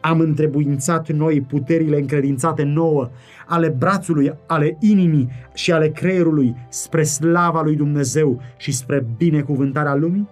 Am 0.01 0.21
întrebuințat 0.21 1.09
noi 1.09 1.41
puterile 1.41 1.99
încredințate 1.99 2.63
nouă 2.63 3.11
ale 3.47 3.69
brațului, 3.69 4.33
ale 4.47 4.77
inimii 4.81 5.29
și 5.55 5.73
ale 5.73 5.89
creierului 5.89 6.57
spre 6.69 7.03
slava 7.03 7.63
lui 7.63 7.77
Dumnezeu 7.77 8.41
și 8.57 8.73
spre 8.73 9.07
binecuvântarea 9.17 9.95
lumii? 9.95 10.29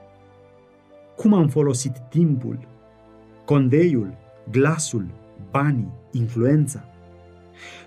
Cum 1.16 1.34
am 1.34 1.48
folosit 1.48 1.92
timpul, 2.10 2.58
condeiul, 3.44 4.14
glasul, 4.50 5.06
banii, 5.50 5.92
influența? 6.12 6.84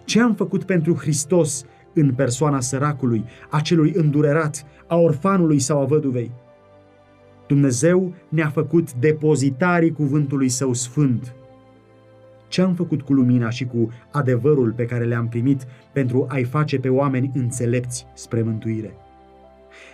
Ce 0.06 0.22
am 0.22 0.34
făcut 0.34 0.63
pentru 0.63 0.96
Hristos 0.96 1.65
în 1.94 2.13
persoana 2.13 2.60
săracului, 2.60 3.24
a 3.50 3.60
celui 3.60 3.94
îndurerat, 3.96 4.65
a 4.88 4.96
orfanului 4.96 5.60
sau 5.60 5.82
a 5.82 5.86
văduvei? 5.86 6.32
Dumnezeu 7.48 8.13
ne-a 8.30 8.50
făcut 8.50 8.94
depozitarii 8.94 9.91
cuvântului 9.91 10.50
său 10.50 10.74
sfânt– 10.74 11.34
ce 12.52 12.62
am 12.62 12.74
făcut 12.74 13.02
cu 13.02 13.14
lumina 13.14 13.50
și 13.50 13.66
cu 13.66 13.90
adevărul 14.12 14.72
pe 14.72 14.86
care 14.86 15.06
le-am 15.06 15.28
primit 15.28 15.66
pentru 15.94 16.26
a-i 16.30 16.44
face 16.44 16.80
pe 16.80 16.90
oameni 16.90 17.32
înțelepți 17.34 18.08
spre 18.14 18.42
mântuire. 18.42 18.94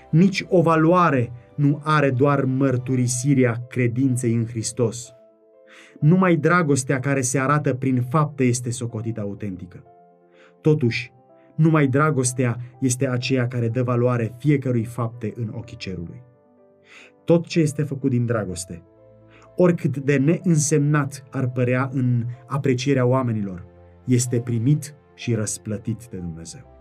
Nici 0.09 0.45
o 0.49 0.61
valoare 0.61 1.31
nu 1.55 1.81
are 1.83 2.11
doar 2.11 2.45
mărturisirea 2.45 3.65
credinței 3.69 4.33
în 4.33 4.45
Hristos. 4.45 5.13
Numai 5.99 6.35
dragostea 6.35 6.99
care 6.99 7.21
se 7.21 7.39
arată 7.39 7.73
prin 7.73 8.01
fapte 8.01 8.43
este 8.43 8.69
socotită 8.69 9.21
autentică. 9.21 9.83
Totuși, 10.61 11.11
numai 11.55 11.87
dragostea 11.87 12.57
este 12.79 13.07
aceea 13.07 13.47
care 13.47 13.67
dă 13.67 13.83
valoare 13.83 14.35
fiecărui 14.37 14.83
fapte 14.83 15.33
în 15.35 15.51
ochii 15.53 15.77
cerului. 15.77 16.21
Tot 17.25 17.45
ce 17.45 17.59
este 17.59 17.83
făcut 17.83 18.09
din 18.09 18.25
dragoste 18.25 18.83
oricât 19.57 19.97
de 19.97 20.17
neînsemnat 20.17 21.23
ar 21.31 21.47
părea 21.47 21.89
în 21.93 22.23
aprecierea 22.45 23.05
oamenilor, 23.05 23.65
este 24.05 24.39
primit 24.39 24.93
și 25.15 25.33
răsplătit 25.33 26.07
de 26.11 26.17
Dumnezeu. 26.17 26.75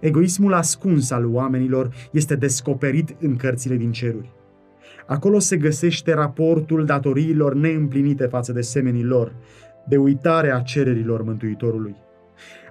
Egoismul 0.00 0.52
ascuns 0.52 1.10
al 1.10 1.34
oamenilor 1.34 1.94
este 2.12 2.36
descoperit 2.36 3.16
în 3.20 3.36
cărțile 3.36 3.76
din 3.76 3.92
ceruri. 3.92 4.32
Acolo 5.06 5.38
se 5.38 5.56
găsește 5.56 6.14
raportul 6.14 6.84
datoriilor 6.84 7.54
neîmplinite 7.54 8.26
față 8.26 8.52
de 8.52 8.60
semenii 8.60 9.04
lor, 9.04 9.34
de 9.88 9.96
uitare 9.96 10.50
a 10.52 10.60
cererilor 10.60 11.22
Mântuitorului. 11.22 11.96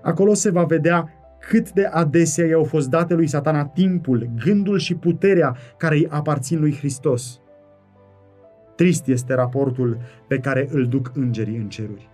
Acolo 0.02 0.34
se 0.34 0.50
va 0.50 0.64
vedea 0.64 1.14
cât 1.50 1.72
de 1.72 1.86
adesea 1.86 2.46
i-au 2.46 2.64
fost 2.64 2.90
date 2.90 3.14
lui 3.14 3.28
satana 3.28 3.66
timpul, 3.66 4.30
gândul 4.46 4.78
și 4.78 4.96
puterea 4.96 5.56
care 5.78 5.96
îi 5.96 6.08
aparțin 6.10 6.60
lui 6.60 6.76
Hristos. 6.76 7.42
Trist 8.80 9.08
este 9.08 9.34
raportul 9.34 9.98
pe 10.28 10.38
care 10.38 10.68
îl 10.72 10.88
duc 10.88 11.12
îngerii 11.16 11.58
în 11.58 11.70
ceruri. 11.70 12.10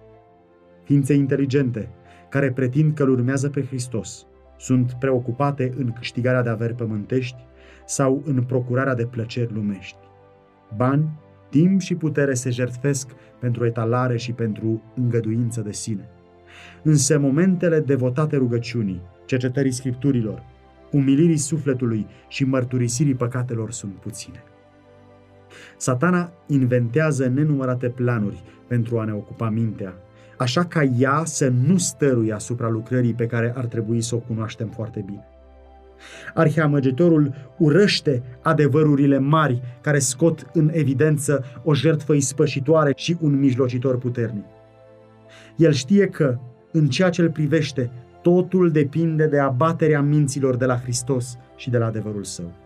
Ființe 0.84 1.14
inteligente, 1.14 1.90
care 2.30 2.52
pretind 2.52 2.94
că 2.94 3.04
îl 3.04 3.10
urmează 3.10 3.50
pe 3.50 3.66
Hristos, 3.66 4.26
sunt 4.58 4.94
preocupate 5.00 5.74
în 5.78 5.92
câștigarea 5.92 6.42
de 6.42 6.50
averi 6.50 6.74
pământești 6.74 7.38
sau 7.86 8.22
în 8.26 8.44
procurarea 8.44 8.96
de 8.96 9.06
plăceri 9.06 9.54
lumești. 9.54 9.98
Bani, 10.76 11.10
timp 11.50 11.80
și 11.80 11.96
putere 11.96 12.34
se 12.34 12.50
jertfesc 12.50 13.12
pentru 13.40 13.66
etalare 13.66 14.18
și 14.18 14.32
pentru 14.32 14.82
îngăduință 14.96 15.62
de 15.62 15.72
sine. 15.72 16.10
Însă 16.84 17.20
momentele 17.20 17.80
devotate 17.80 18.36
rugăciunii, 18.36 19.02
cercetării 19.26 19.72
scripturilor, 19.72 20.44
umilirii 20.92 21.38
sufletului 21.38 22.08
și 22.28 22.44
mărturisirii 22.44 23.16
păcatelor 23.16 23.72
sunt 23.72 23.94
puține. 23.94 24.44
Satana 25.78 26.32
inventează 26.48 27.28
nenumărate 27.28 27.90
planuri 27.90 28.44
pentru 28.68 29.00
a 29.00 29.04
ne 29.04 29.14
ocupa 29.14 29.50
mintea, 29.50 29.94
așa 30.38 30.66
ca 30.66 30.84
ea 30.84 31.22
să 31.26 31.52
nu 31.68 31.78
stăruie 31.78 32.34
asupra 32.34 32.70
lucrării 32.70 33.14
pe 33.14 33.26
care 33.26 33.54
ar 33.56 33.66
trebui 33.66 34.02
să 34.02 34.16
o 34.16 34.18
cunoaștem 34.18 34.68
foarte 34.68 35.04
bine. 35.06 35.28
Arheamăgitorul 36.34 37.34
urăște 37.58 38.24
adevărurile 38.42 39.20
mari 39.20 39.62
care 39.82 40.00
scot 40.00 40.46
în 40.54 40.70
evidență 40.74 41.44
o 41.64 41.74
jertfă 41.74 42.14
ispășitoare 42.14 42.94
și 42.96 43.18
un 43.22 43.40
mijlocitor 43.40 43.98
puternic. 43.98 44.46
El 45.56 45.72
știe 45.72 46.08
că, 46.08 46.38
în 46.72 46.88
ceea 46.88 47.10
ce 47.10 47.22
îl 47.22 47.30
privește, 47.30 47.92
totul 48.22 48.72
depinde 48.72 49.28
de 49.28 49.40
abaterea 49.40 50.02
minților 50.02 50.56
de 50.56 50.66
la 50.66 50.80
Hristos 50.80 51.38
și 51.56 51.70
de 51.70 51.78
la 51.78 51.86
adevărul 51.86 52.24
său. 52.24 52.65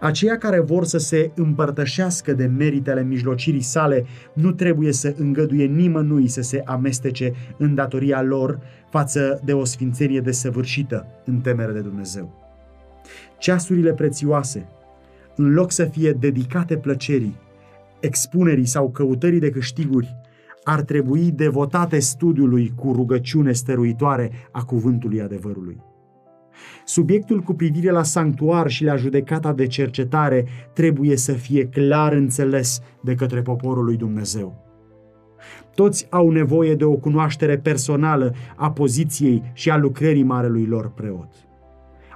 Aceia 0.00 0.38
care 0.38 0.60
vor 0.60 0.84
să 0.84 0.98
se 0.98 1.30
împărtășească 1.34 2.32
de 2.32 2.46
meritele 2.46 3.02
mijlocirii 3.02 3.60
sale 3.60 4.04
nu 4.32 4.52
trebuie 4.52 4.92
să 4.92 5.14
îngăduie 5.16 5.64
nimănui 5.64 6.28
să 6.28 6.42
se 6.42 6.62
amestece 6.64 7.32
în 7.56 7.74
datoria 7.74 8.22
lor 8.22 8.58
față 8.90 9.40
de 9.44 9.52
o 9.52 9.64
sfințenie 9.64 10.20
desăvârșită 10.20 11.06
în 11.24 11.40
temere 11.40 11.72
de 11.72 11.80
Dumnezeu. 11.80 12.46
Ceasurile 13.38 13.92
prețioase, 13.92 14.68
în 15.36 15.52
loc 15.52 15.72
să 15.72 15.84
fie 15.84 16.12
dedicate 16.12 16.76
plăcerii, 16.76 17.36
expunerii 18.00 18.66
sau 18.66 18.90
căutării 18.90 19.38
de 19.40 19.50
câștiguri, 19.50 20.16
ar 20.62 20.80
trebui 20.80 21.30
devotate 21.30 21.98
studiului 21.98 22.72
cu 22.76 22.92
rugăciune 22.92 23.52
stăruitoare 23.52 24.30
a 24.50 24.64
cuvântului 24.64 25.20
adevărului. 25.20 25.82
Subiectul 26.84 27.40
cu 27.40 27.54
privire 27.54 27.90
la 27.90 28.02
sanctuar 28.02 28.68
și 28.68 28.84
la 28.84 28.96
judecata 28.96 29.52
de 29.52 29.66
cercetare 29.66 30.46
trebuie 30.72 31.16
să 31.16 31.32
fie 31.32 31.64
clar 31.64 32.12
înțeles 32.12 32.80
de 33.00 33.14
către 33.14 33.42
poporul 33.42 33.84
lui 33.84 33.96
Dumnezeu. 33.96 34.66
Toți 35.74 36.06
au 36.10 36.30
nevoie 36.30 36.74
de 36.74 36.84
o 36.84 36.96
cunoaștere 36.96 37.58
personală 37.58 38.34
a 38.56 38.70
poziției 38.70 39.42
și 39.52 39.70
a 39.70 39.76
lucrării 39.76 40.22
marelui 40.22 40.66
lor 40.66 40.90
preot. 40.90 41.32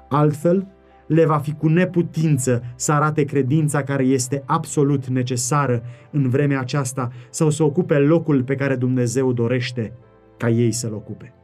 Altfel, 0.09 0.67
le 1.07 1.25
va 1.25 1.39
fi 1.39 1.53
cu 1.53 1.69
neputință 1.69 2.63
să 2.77 2.93
arate 2.93 3.25
credința 3.25 3.83
care 3.83 4.05
este 4.05 4.43
absolut 4.47 5.07
necesară 5.07 5.83
în 6.11 6.29
vremea 6.29 6.61
aceasta 6.61 7.11
sau 7.31 7.51
să 7.51 7.63
ocupe 7.63 7.99
locul 7.99 8.43
pe 8.43 8.55
care 8.55 8.77
Dumnezeu 8.77 9.33
dorește 9.33 9.93
ca 10.37 10.49
ei 10.49 10.73
să-l 10.73 10.95
ocupe. 10.95 11.35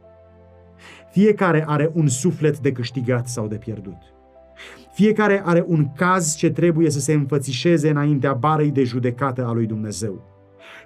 Fiecare 1.11 1.63
are 1.67 1.91
un 1.93 2.07
suflet 2.07 2.59
de 2.59 2.71
câștigat 2.71 3.27
sau 3.27 3.47
de 3.47 3.55
pierdut. 3.55 3.97
Fiecare 4.93 5.41
are 5.45 5.63
un 5.67 5.87
caz 5.95 6.35
ce 6.35 6.49
trebuie 6.49 6.89
să 6.89 6.99
se 6.99 7.13
înfățișeze 7.13 7.89
înaintea 7.89 8.33
barei 8.33 8.71
de 8.71 8.83
judecată 8.83 9.45
a 9.45 9.51
lui 9.51 9.65
Dumnezeu. 9.65 10.21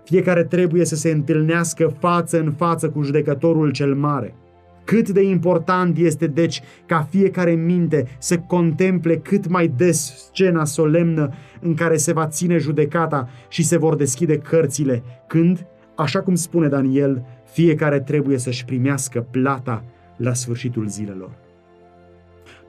Fiecare 0.04 0.44
trebuie 0.44 0.86
să 0.86 0.96
se 0.96 1.12
întâlnească 1.12 1.96
față 2.00 2.40
în 2.40 2.52
față 2.52 2.90
cu 2.90 3.02
judecătorul 3.02 3.72
cel 3.72 3.96
mare. 3.96 4.36
Cât 4.84 5.10
de 5.10 5.22
important 5.22 5.98
este 5.98 6.28
deci 6.28 6.62
ca 6.86 7.08
fiecare 7.10 7.52
minte 7.52 8.08
să 8.18 8.38
contemple 8.38 9.18
cât 9.18 9.48
mai 9.48 9.68
des 9.68 10.28
scena 10.28 10.66
solemnă 10.66 11.34
în 11.62 11.74
care 11.74 11.98
se 11.98 12.14
va 12.14 12.28
ține 12.28 12.58
judecata 12.58 13.30
și 13.48 13.64
se 13.64 13.78
vor 13.78 13.96
deschide 13.96 14.38
cărțile, 14.38 15.04
când, 15.28 15.66
așa 15.96 16.22
cum 16.22 16.36
spune 16.36 16.68
Daniel, 16.68 17.26
fiecare 17.46 18.00
trebuie 18.00 18.38
să-și 18.38 18.66
primească 18.66 19.28
plata 19.32 19.84
la 20.24 20.34
sfârșitul 20.34 20.88
zilelor. 20.88 21.32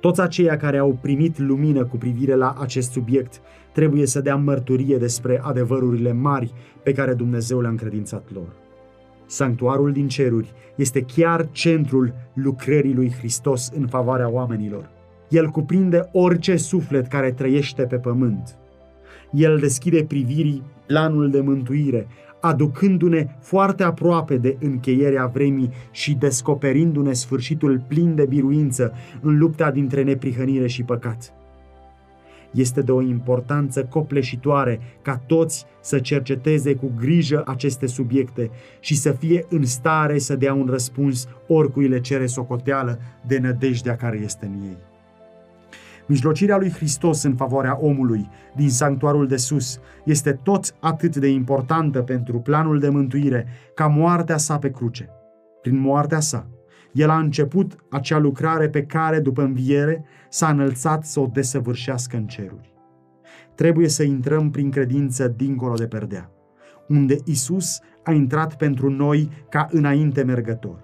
Toți 0.00 0.20
aceia 0.20 0.56
care 0.56 0.78
au 0.78 0.98
primit 1.00 1.38
lumină 1.38 1.84
cu 1.84 1.96
privire 1.96 2.34
la 2.34 2.56
acest 2.58 2.90
subiect 2.90 3.40
trebuie 3.72 4.06
să 4.06 4.20
dea 4.20 4.36
mărturie 4.36 4.96
despre 4.96 5.40
adevărurile 5.42 6.12
mari 6.12 6.52
pe 6.82 6.92
care 6.92 7.14
Dumnezeu 7.14 7.60
le-a 7.60 7.70
încredințat 7.70 8.32
lor. 8.32 8.48
Sanctuarul 9.26 9.92
din 9.92 10.08
ceruri 10.08 10.52
este 10.76 11.00
chiar 11.00 11.48
centrul 11.50 12.14
lucrării 12.34 12.94
lui 12.94 13.12
Hristos 13.18 13.70
în 13.76 13.86
favoarea 13.86 14.30
oamenilor. 14.30 14.90
El 15.28 15.46
cuprinde 15.46 16.08
orice 16.12 16.56
suflet 16.56 17.06
care 17.06 17.32
trăiește 17.32 17.82
pe 17.82 17.96
pământ. 17.96 18.56
El 19.32 19.58
deschide 19.58 20.04
privirii 20.04 20.62
planul 20.86 21.30
de 21.30 21.40
mântuire, 21.40 22.06
aducându-ne 22.44 23.26
foarte 23.40 23.82
aproape 23.82 24.36
de 24.36 24.56
încheierea 24.60 25.26
vremii 25.26 25.70
și 25.90 26.14
descoperindu-ne 26.14 27.12
sfârșitul 27.12 27.84
plin 27.88 28.14
de 28.14 28.24
biruință 28.24 28.92
în 29.20 29.38
lupta 29.38 29.70
dintre 29.70 30.02
neprihănire 30.02 30.66
și 30.66 30.82
păcat. 30.82 31.32
Este 32.50 32.80
de 32.80 32.92
o 32.92 33.02
importanță 33.02 33.84
copleșitoare 33.84 34.80
ca 35.02 35.20
toți 35.26 35.66
să 35.80 35.98
cerceteze 35.98 36.74
cu 36.74 36.92
grijă 36.98 37.42
aceste 37.46 37.86
subiecte 37.86 38.50
și 38.80 38.96
să 38.96 39.12
fie 39.12 39.46
în 39.48 39.64
stare 39.64 40.18
să 40.18 40.36
dea 40.36 40.54
un 40.54 40.66
răspuns 40.70 41.28
oricui 41.46 41.88
le 41.88 42.00
cere 42.00 42.26
socoteală 42.26 42.98
de 43.26 43.38
nădejdea 43.38 43.96
care 43.96 44.20
este 44.24 44.46
în 44.46 44.62
ei. 44.62 44.93
Mijlocirea 46.06 46.56
lui 46.56 46.70
Hristos 46.70 47.22
în 47.22 47.34
favoarea 47.34 47.78
omului 47.80 48.28
din 48.56 48.70
sanctuarul 48.70 49.26
de 49.26 49.36
sus 49.36 49.78
este 50.04 50.32
tot 50.32 50.74
atât 50.80 51.16
de 51.16 51.28
importantă 51.28 52.02
pentru 52.02 52.40
planul 52.40 52.78
de 52.78 52.88
mântuire 52.88 53.46
ca 53.74 53.86
moartea 53.86 54.36
sa 54.36 54.58
pe 54.58 54.70
cruce. 54.70 55.08
Prin 55.62 55.78
moartea 55.78 56.20
sa, 56.20 56.46
el 56.92 57.10
a 57.10 57.18
început 57.18 57.84
acea 57.90 58.18
lucrare 58.18 58.68
pe 58.68 58.82
care, 58.82 59.20
după 59.20 59.42
înviere, 59.42 60.04
s-a 60.28 60.48
înălțat 60.48 61.04
să 61.04 61.20
o 61.20 61.26
desăvârșească 61.32 62.16
în 62.16 62.26
ceruri. 62.26 62.74
Trebuie 63.54 63.88
să 63.88 64.02
intrăm 64.02 64.50
prin 64.50 64.70
credință 64.70 65.28
dincolo 65.28 65.74
de 65.74 65.86
perdea, 65.86 66.30
unde 66.88 67.16
Isus 67.24 67.80
a 68.04 68.12
intrat 68.12 68.56
pentru 68.56 68.90
noi 68.90 69.30
ca 69.48 69.68
înainte 69.70 70.22
mergător. 70.22 70.82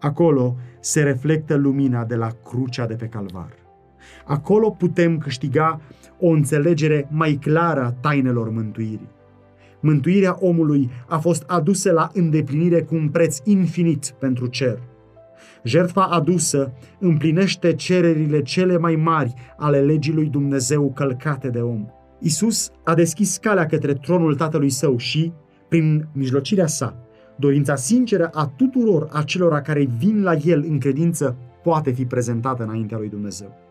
Acolo 0.00 0.56
se 0.80 1.02
reflectă 1.02 1.54
lumina 1.54 2.04
de 2.04 2.14
la 2.14 2.30
crucea 2.44 2.86
de 2.86 2.94
pe 2.94 3.06
calvar. 3.06 3.63
Acolo 4.24 4.70
putem 4.70 5.18
câștiga 5.18 5.80
o 6.18 6.28
înțelegere 6.28 7.08
mai 7.10 7.38
clară 7.40 7.80
a 7.80 7.90
tainelor 7.90 8.50
mântuirii. 8.50 9.08
Mântuirea 9.80 10.36
omului 10.40 10.90
a 11.08 11.18
fost 11.18 11.44
adusă 11.46 11.92
la 11.92 12.10
îndeplinire 12.12 12.82
cu 12.82 12.94
un 12.94 13.08
preț 13.08 13.38
infinit 13.44 14.14
pentru 14.18 14.46
cer– 14.46 14.78
Jertfa 15.64 16.02
adusă 16.02 16.72
împlinește 16.98 17.74
cererile 17.74 18.42
cele 18.42 18.78
mai 18.78 18.96
mari 18.96 19.34
ale 19.56 19.80
legii 19.80 20.12
lui 20.12 20.28
Dumnezeu 20.28 20.92
călcate 20.92 21.48
de 21.48 21.60
om. 21.60 21.86
Isus 22.20 22.70
a 22.84 22.94
deschis 22.94 23.36
calea 23.36 23.66
către 23.66 23.94
tronul 23.94 24.34
Tatălui 24.34 24.70
Său 24.70 24.96
și, 24.96 25.32
prin 25.68 26.08
mijlocirea 26.12 26.66
sa, 26.66 26.96
dorința 27.36 27.74
sinceră 27.74 28.30
a 28.32 28.52
tuturor 28.56 29.08
acelora 29.12 29.60
care 29.60 29.88
vin 29.98 30.22
la 30.22 30.34
El 30.34 30.64
în 30.68 30.78
credință 30.78 31.36
poate 31.62 31.90
fi 31.90 32.04
prezentată 32.04 32.62
înaintea 32.62 32.98
lui 32.98 33.08
Dumnezeu. 33.08 33.63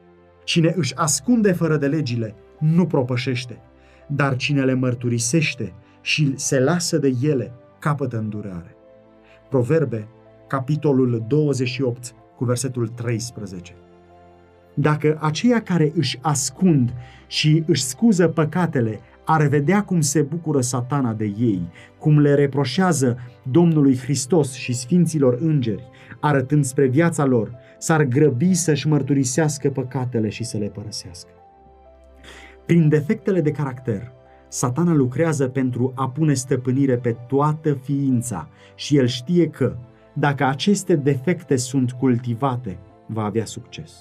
Cine 0.44 0.74
își 0.76 0.96
ascunde 0.96 1.52
fără 1.52 1.78
de 1.78 1.88
legile, 1.88 2.36
nu 2.60 2.86
propășește, 2.86 3.60
dar 4.08 4.36
cine 4.36 4.64
le 4.64 4.74
mărturisește 4.74 5.74
și 6.02 6.34
se 6.36 6.60
lasă 6.60 6.98
de 6.98 7.14
ele, 7.22 7.54
capătă 7.80 8.18
îndurare. 8.18 8.76
Proverbe 9.50 10.08
capitolul 10.48 11.24
28, 11.28 12.14
cu 12.36 12.46
versetul 12.46 12.88
13. 12.88 13.74
Dacă 14.74 15.18
aceia 15.22 15.62
care 15.62 15.92
își 15.96 16.20
ascund 16.22 16.94
și 17.28 17.64
își 17.68 17.84
scuză 17.84 18.28
păcatele 18.28 19.00
ar 19.26 19.48
vedea 19.48 19.84
cum 19.84 20.02
se 20.02 20.22
bucură 20.22 20.62
satana 20.62 21.14
de 21.14 21.34
ei, 21.38 21.62
cum 22.00 22.20
le 22.20 22.34
reproșează 22.34 23.18
Domnului 23.52 23.98
Hristos 23.98 24.54
și 24.54 24.74
Sfinților 24.74 25.38
Îngeri, 25.42 25.84
arătând 26.20 26.66
spre 26.66 26.86
viața 26.86 27.26
lor, 27.26 27.52
s-ar 27.84 28.04
grăbi 28.04 28.54
să-și 28.54 28.88
mărturisească 28.88 29.70
păcatele 29.70 30.30
și 30.30 30.44
să 30.44 30.58
le 30.58 30.66
părăsească. 30.66 31.30
Prin 32.66 32.90
defectele 32.90 33.42
de 33.42 33.52
caracter, 33.52 34.12
satana 34.48 34.94
lucrează 34.94 35.48
pentru 35.48 35.92
a 35.96 36.10
pune 36.10 36.34
stăpânire 36.34 36.98
pe 36.98 37.16
toată 37.28 37.74
ființa 37.74 38.50
și 38.76 38.98
el 38.98 39.08
știe 39.08 39.48
că, 39.48 39.76
dacă 40.14 40.46
aceste 40.46 40.96
defecte 40.96 41.56
sunt 41.56 41.92
cultivate, 41.92 42.78
va 43.06 43.24
avea 43.24 43.46
succes. 43.46 43.92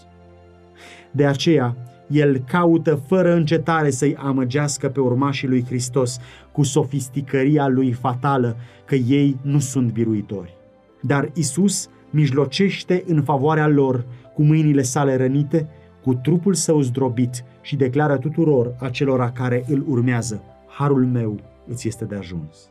De 1.11 1.27
aceea, 1.27 1.77
el 2.09 2.39
caută 2.39 2.95
fără 2.95 3.35
încetare 3.35 3.91
să-i 3.91 4.17
amăgească 4.17 4.89
pe 4.89 5.01
urmașii 5.01 5.49
lui 5.49 5.65
Hristos 5.65 6.19
cu 6.53 6.63
sofisticăria 6.63 7.69
lui 7.69 7.93
fatală 7.93 8.57
că 8.85 8.95
ei 8.95 9.37
nu 9.43 9.59
sunt 9.59 9.93
biruitori. 9.93 10.57
Dar 11.01 11.31
Isus 11.35 11.89
mijlocește 12.13 13.05
în 13.07 13.23
favoarea 13.23 13.69
lor 13.69 14.05
cu 14.35 14.43
mâinile 14.43 14.83
sale 14.83 15.17
rănite, 15.17 15.69
cu 16.03 16.15
trupul 16.15 16.55
său 16.55 16.81
zdrobit 16.81 17.45
și 17.61 17.77
declară 17.77 18.17
tuturor 18.17 18.75
acelora 18.79 19.31
care 19.31 19.65
îl 19.69 19.85
urmează, 19.89 20.43
Harul 20.67 21.07
meu 21.07 21.41
îți 21.67 21.89
este 21.89 22.05
de 22.05 22.15
ajuns. 22.15 22.71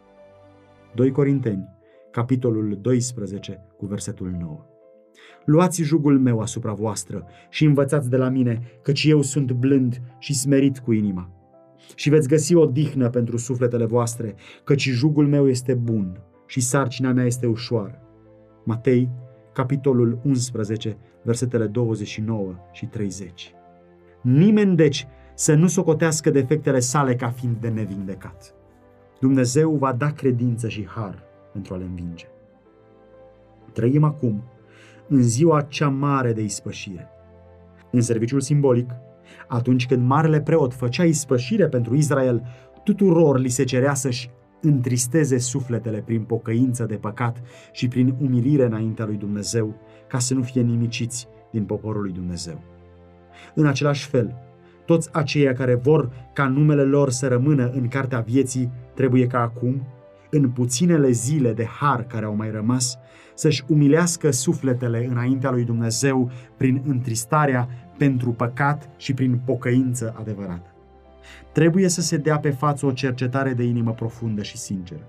2 0.96 1.12
Corinteni 1.12 1.80
capitolul 2.12 2.78
12, 2.82 3.66
cu 3.78 3.86
versetul 3.86 4.36
9. 4.40 4.66
Luați 5.46 5.82
jugul 5.82 6.20
meu 6.20 6.40
asupra 6.40 6.74
voastră 6.74 7.26
și 7.50 7.66
învățați 7.66 8.10
de 8.10 8.18
la 8.18 8.30
mine, 8.30 8.62
căci 8.82 9.04
eu 9.04 9.22
sunt 9.22 9.52
blând 9.52 10.02
și 10.20 10.34
smerit 10.34 10.80
cu 10.80 10.92
inima. 10.92 11.30
Și 11.96 12.10
veți 12.10 12.28
găsi 12.28 12.56
o 12.56 12.66
dihnă 12.66 13.10
pentru 13.10 13.38
sufletele 13.38 13.86
voastre, 13.86 14.36
căci 14.64 14.90
jugul 14.90 15.28
meu 15.28 15.48
este 15.48 15.74
bun 15.74 16.22
și 16.46 16.60
sarcina 16.60 17.12
mea 17.12 17.26
este 17.26 17.46
ușoară. 17.46 18.02
Matei, 18.64 19.10
capitolul 19.54 20.20
11, 20.24 20.98
versetele 21.22 21.68
29 21.68 22.56
și 22.72 22.86
30. 22.86 23.54
Nimeni, 24.22 24.76
deci, 24.76 25.08
să 25.34 25.54
nu 25.54 25.68
socotească 25.68 26.30
defectele 26.30 26.80
sale 26.80 27.16
ca 27.16 27.30
fiind 27.30 27.56
de 27.56 27.70
nevindecat. 27.70 28.54
Dumnezeu 29.20 29.72
va 29.72 29.94
da 29.94 30.12
credință 30.12 30.68
și 30.68 30.88
har 30.88 31.24
pentru 31.52 31.74
a 31.74 31.78
le 31.78 31.84
învinge. 31.84 32.26
Trăim 33.74 34.04
acum 34.04 34.44
în 35.08 35.22
ziua 35.22 35.62
cea 35.62 35.90
mare 35.90 36.34
de 36.34 36.42
ispășire. 36.42 37.10
În 37.92 38.02
serviciul 38.02 38.42
simbolic, 38.42 38.90
atunci 39.48 39.88
când 39.88 40.08
marele 40.08 40.42
preot 40.42 40.74
făcea 40.74 41.04
ispășire 41.04 41.68
pentru 41.68 41.96
Israel, 41.96 42.44
tuturor 42.84 43.40
li 43.40 43.50
se 43.50 43.64
cerea 43.64 43.94
să-și 43.94 44.30
întristeze 44.62 45.38
sufletele 45.38 46.04
prin 46.06 46.22
pocăință 46.22 46.86
de 46.86 46.96
păcat 46.96 47.42
și 47.72 47.88
prin 47.88 48.16
umilire 48.22 48.66
înaintea 48.66 49.06
lui 49.06 49.16
Dumnezeu, 49.16 49.76
ca 50.08 50.20
să 50.20 50.34
nu 50.34 50.42
fie 50.42 50.62
nimiciți 50.62 51.28
din 51.52 51.64
poporul 51.64 52.02
lui 52.02 52.12
Dumnezeu. 52.12 52.62
În 53.54 53.66
același 53.66 54.08
fel, 54.08 54.36
toți 54.86 55.10
aceia 55.12 55.54
care 55.54 55.76
vor 55.76 56.12
ca 56.34 56.48
numele 56.48 56.84
lor 56.84 57.10
să 57.10 57.28
rămână 57.28 57.70
în 57.70 57.88
cartea 57.88 58.20
vieții, 58.20 58.72
trebuie 58.94 59.28
ca 59.28 59.40
acum 59.40 59.82
în 60.30 60.50
puținele 60.50 61.12
zile 61.12 61.54
de 61.54 61.66
har 61.66 62.04
care 62.04 62.26
au 62.26 62.36
mai 62.36 62.52
rămas, 62.52 62.98
să-și 63.34 63.64
umilească 63.68 64.32
sufletele 64.32 65.08
înaintea 65.10 65.52
lui 65.52 65.64
Dumnezeu 65.64 66.32
prin 66.58 66.82
întristarea 66.86 67.68
pentru 67.98 68.32
păcat 68.32 68.90
și 68.98 69.14
prin 69.14 69.42
pocăință 69.46 70.16
adevărată. 70.20 70.71
Trebuie 71.52 71.88
să 71.88 72.02
se 72.02 72.18
dea 72.18 72.40
pe 72.40 72.50
față 72.50 72.86
o 72.86 72.92
cercetare 72.92 73.54
de 73.54 73.64
inimă 73.64 73.92
profundă 73.92 74.42
și 74.42 74.58
sinceră. 74.58 75.04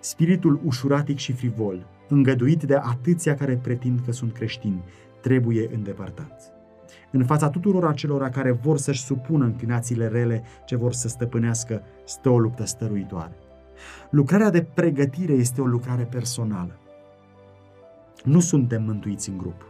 Spiritul 0.00 0.60
ușuratic 0.64 1.18
și 1.18 1.32
frivol, 1.32 1.86
îngăduit 2.08 2.62
de 2.62 2.74
atâția 2.74 3.34
care 3.34 3.58
pretind 3.62 4.00
că 4.04 4.12
sunt 4.12 4.32
creștini, 4.32 4.82
trebuie 5.20 5.68
îndepărtat. 5.74 6.52
În 7.10 7.24
fața 7.24 7.50
tuturor 7.50 7.84
acelora 7.84 8.30
care 8.30 8.50
vor 8.50 8.78
să-și 8.78 9.04
supună 9.04 9.44
înclinațiile 9.44 10.08
rele 10.08 10.42
ce 10.64 10.76
vor 10.76 10.92
să 10.92 11.08
stăpânească, 11.08 11.82
stă 12.04 12.28
o 12.28 12.38
luptă 12.38 12.64
stăruitoare. 12.64 13.32
Lucrarea 14.10 14.50
de 14.50 14.62
pregătire 14.62 15.32
este 15.32 15.60
o 15.60 15.64
lucrare 15.64 16.02
personală. 16.02 16.78
Nu 18.24 18.40
suntem 18.40 18.82
mântuiți 18.82 19.28
în 19.28 19.38
grup. 19.38 19.66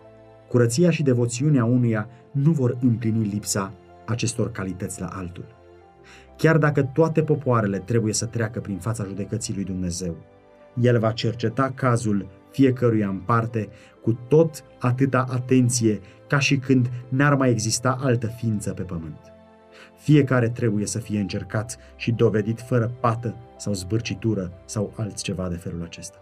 Curăția 0.48 0.90
și 0.90 1.02
devoțiunea 1.02 1.64
unuia 1.64 2.08
nu 2.30 2.50
vor 2.50 2.76
împlini 2.80 3.24
lipsa 3.24 3.72
acestor 4.06 4.50
calități 4.50 5.00
la 5.00 5.06
altul. 5.06 5.61
Chiar 6.36 6.58
dacă 6.58 6.82
toate 6.82 7.22
popoarele 7.22 7.78
trebuie 7.78 8.12
să 8.12 8.26
treacă 8.26 8.60
prin 8.60 8.78
fața 8.78 9.04
judecății 9.04 9.54
lui 9.54 9.64
Dumnezeu, 9.64 10.16
el 10.80 10.98
va 10.98 11.12
cerceta 11.12 11.72
cazul 11.74 12.26
fiecăruia 12.50 13.08
în 13.08 13.18
parte 13.18 13.68
cu 14.02 14.18
tot 14.28 14.64
atâta 14.78 15.26
atenție 15.30 16.00
ca 16.28 16.38
și 16.38 16.56
când 16.56 16.90
n-ar 17.08 17.34
mai 17.34 17.50
exista 17.50 17.98
altă 18.00 18.26
ființă 18.26 18.72
pe 18.72 18.82
pământ. 18.82 19.32
Fiecare 19.96 20.48
trebuie 20.48 20.86
să 20.86 20.98
fie 20.98 21.20
încercat 21.20 21.78
și 21.96 22.12
dovedit 22.12 22.60
fără 22.60 22.96
pată 23.00 23.36
sau 23.56 23.72
zbârcitură 23.72 24.52
sau 24.64 24.92
altceva 24.96 25.48
de 25.48 25.56
felul 25.56 25.82
acesta. 25.82 26.16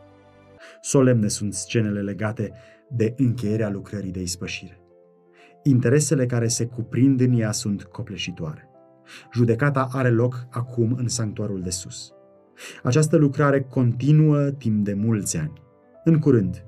Solemne 0.81 1.29
sunt 1.29 1.55
scenele 1.55 2.01
legate 2.01 2.53
de 2.89 3.15
încheierea 3.17 3.71
lucrării 3.71 4.11
de 4.11 4.21
ispășire. 4.21 4.81
Interesele 5.63 6.27
care 6.27 6.49
se 6.49 6.67
cuprind 6.67 7.21
în 7.21 7.39
ea 7.39 7.53
sunt 7.53 7.83
copleșitoare. 7.83 8.70
Judecata 9.33 9.89
are 9.93 10.11
loc 10.11 10.47
acum 10.51 10.93
în 10.99 11.09
sanctuarul 11.09 11.61
de 11.61 11.71
sus. 11.71 12.13
Această 12.83 13.17
lucrare 13.17 13.61
continuă 13.61 14.51
timp 14.51 14.85
de 14.85 14.95
mulți 14.95 15.37
ani. 15.37 15.53
În 16.05 16.19
curând, 16.19 16.65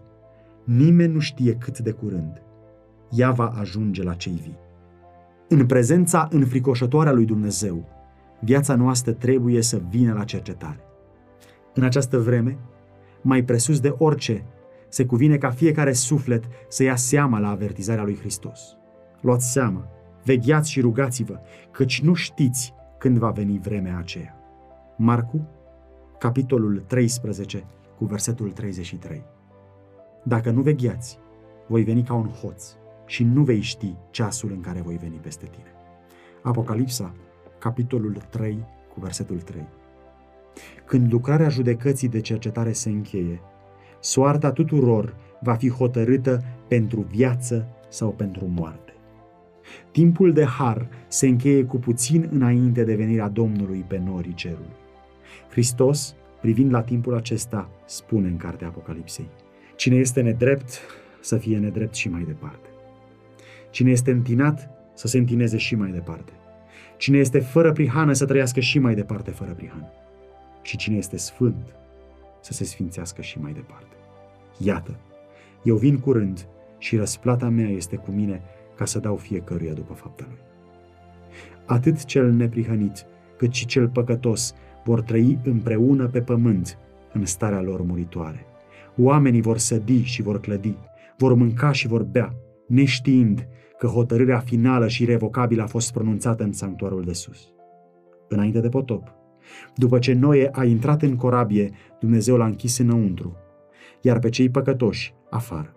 nimeni 0.65 1.13
nu 1.13 1.19
știe 1.19 1.55
cât 1.55 1.79
de 1.79 1.91
curând, 1.91 2.43
ea 3.11 3.31
va 3.31 3.47
ajunge 3.47 4.03
la 4.03 4.15
cei 4.15 4.41
vii. 4.43 4.59
În 5.49 5.67
prezența 5.67 6.29
înfricoșătoare 6.31 7.09
a 7.09 7.13
lui 7.13 7.25
Dumnezeu, 7.25 7.89
viața 8.41 8.75
noastră 8.75 9.13
trebuie 9.13 9.63
să 9.63 9.81
vină 9.89 10.13
la 10.13 10.25
cercetare. 10.25 10.81
În 11.75 11.83
această 11.83 12.19
vreme, 12.19 12.59
mai 13.23 13.45
presus 13.45 13.81
de 13.81 13.95
orice, 13.99 14.45
se 14.89 15.07
cuvine 15.07 15.37
ca 15.37 15.51
fiecare 15.51 15.93
suflet 15.93 16.45
să 16.69 16.83
ia 16.83 16.97
seama 16.97 17.39
la 17.39 17.49
avertizarea 17.49 18.05
lui 18.05 18.19
Hristos. 18.19 18.77
Luați 19.21 19.53
seama, 19.53 19.89
vegheați 20.25 20.71
și 20.71 20.81
rugați-vă, 20.81 21.41
căci 21.71 22.03
nu 22.03 22.15
știți 22.15 22.75
când 22.99 23.19
va 23.19 23.31
veni 23.31 23.59
vremea 23.59 23.99
aceea. 23.99 24.37
Marcu, 24.97 25.49
capitolul 26.19 26.85
13, 26.87 27.65
cu 27.97 28.05
versetul 28.05 28.51
33. 28.51 29.23
Dacă 30.23 30.51
nu 30.51 30.61
vegheați, 30.61 31.19
voi 31.67 31.83
veni 31.83 32.03
ca 32.03 32.15
un 32.15 32.29
hoț 32.29 32.65
și 33.07 33.25
nu 33.25 33.43
vei 33.43 33.61
ști 33.61 33.95
ceasul 34.11 34.51
în 34.51 34.61
care 34.61 34.81
voi 34.81 34.97
veni 34.97 35.17
peste 35.17 35.47
tine. 35.47 35.73
Apocalipsa, 36.43 37.15
capitolul 37.59 38.17
3, 38.31 38.65
cu 38.95 39.01
versetul 39.01 39.41
3. 39.41 39.65
Când 40.85 41.13
lucrarea 41.13 41.49
judecății 41.49 42.09
de 42.09 42.21
cercetare 42.21 42.73
se 42.73 42.91
încheie, 42.91 43.41
soarta 44.01 44.53
tuturor 44.53 45.17
va 45.41 45.55
fi 45.55 45.71
hotărâtă 45.71 46.45
pentru 46.69 47.01
viață 47.01 47.67
sau 47.89 48.11
pentru 48.11 48.47
moarte. 48.47 48.92
Timpul 49.91 50.33
de 50.33 50.45
har 50.45 50.89
se 51.09 51.27
încheie 51.27 51.65
cu 51.65 51.77
puțin 51.77 52.29
înainte 52.33 52.85
de 52.85 52.95
venirea 52.95 53.29
Domnului 53.29 53.85
pe 53.87 54.03
norii 54.05 54.35
cerului. 54.35 54.77
Hristos, 55.51 56.15
privind 56.41 56.73
la 56.73 56.83
timpul 56.83 57.15
acesta, 57.15 57.71
spune 57.85 58.29
în 58.29 58.37
cartea 58.37 58.67
Apocalipsei, 58.67 59.29
Cine 59.77 59.97
este 59.97 60.21
nedrept, 60.21 60.81
să 61.21 61.37
fie 61.37 61.59
nedrept 61.59 61.95
și 61.95 62.09
mai 62.09 62.23
departe. 62.23 62.69
Cine 63.71 63.91
este 63.91 64.11
întinat, 64.11 64.71
să 64.95 65.09
se 65.09 65.19
întineze 65.19 65.57
și 65.57 65.75
mai 65.75 65.91
departe. 65.91 66.33
Cine 66.97 67.19
este 67.19 67.39
fără 67.39 67.73
prihană, 67.73 68.13
să 68.13 68.27
trăiască 68.27 68.61
și 68.61 68.79
mai 68.79 68.95
departe 68.95 69.31
fără 69.31 69.53
prihană. 69.53 69.87
Și 70.63 70.77
cine 70.77 70.97
este 70.97 71.17
sfânt, 71.17 71.75
să 72.41 72.53
se 72.53 72.65
sfințească 72.65 73.23
și 73.23 73.39
mai 73.39 73.53
departe. 73.53 73.97
Iată, 74.59 74.97
eu 75.63 75.77
vin 75.77 75.99
curând 75.99 76.47
și 76.79 76.97
răsplata 76.97 77.49
mea 77.49 77.69
este 77.69 77.97
cu 77.97 78.11
mine 78.11 78.43
ca 78.83 78.89
să 78.89 78.99
dau 78.99 79.17
fiecăruia 79.17 79.73
după 79.73 79.93
fapta 79.93 80.25
lui. 80.29 80.39
Atât 81.67 82.05
cel 82.05 82.33
neprihănit, 82.33 83.07
cât 83.37 83.53
și 83.53 83.67
cel 83.67 83.89
păcătos 83.89 84.55
vor 84.85 85.01
trăi 85.01 85.39
împreună 85.45 86.09
pe 86.09 86.21
pământ 86.21 86.79
în 87.13 87.27
starea 87.27 87.61
lor 87.61 87.83
muritoare. 87.83 88.47
Oamenii 88.99 89.41
vor 89.41 89.59
sădi 89.59 90.03
și 90.03 90.23
vor 90.23 90.41
clădi, 90.41 90.77
vor 91.19 91.35
mânca 91.35 91.73
și 91.73 91.87
vor 91.87 92.03
bea, 92.03 92.35
neștiind 92.67 93.49
că 93.79 93.87
hotărârea 93.87 94.39
finală 94.39 94.89
și 94.89 95.05
revocabilă 95.05 95.63
a 95.63 95.67
fost 95.67 95.93
pronunțată 95.93 96.43
în 96.43 96.53
sanctuarul 96.53 97.05
de 97.05 97.13
sus. 97.13 97.53
Înainte 98.29 98.61
de 98.61 98.69
potop, 98.69 99.15
după 99.75 99.99
ce 99.99 100.13
Noe 100.13 100.49
a 100.53 100.65
intrat 100.65 101.03
în 101.03 101.17
corabie, 101.17 101.71
Dumnezeu 102.01 102.37
l-a 102.37 102.47
închis 102.47 102.79
înăuntru, 102.79 103.37
iar 104.01 104.19
pe 104.19 104.29
cei 104.29 104.49
păcătoși 104.49 105.15
afară. 105.31 105.75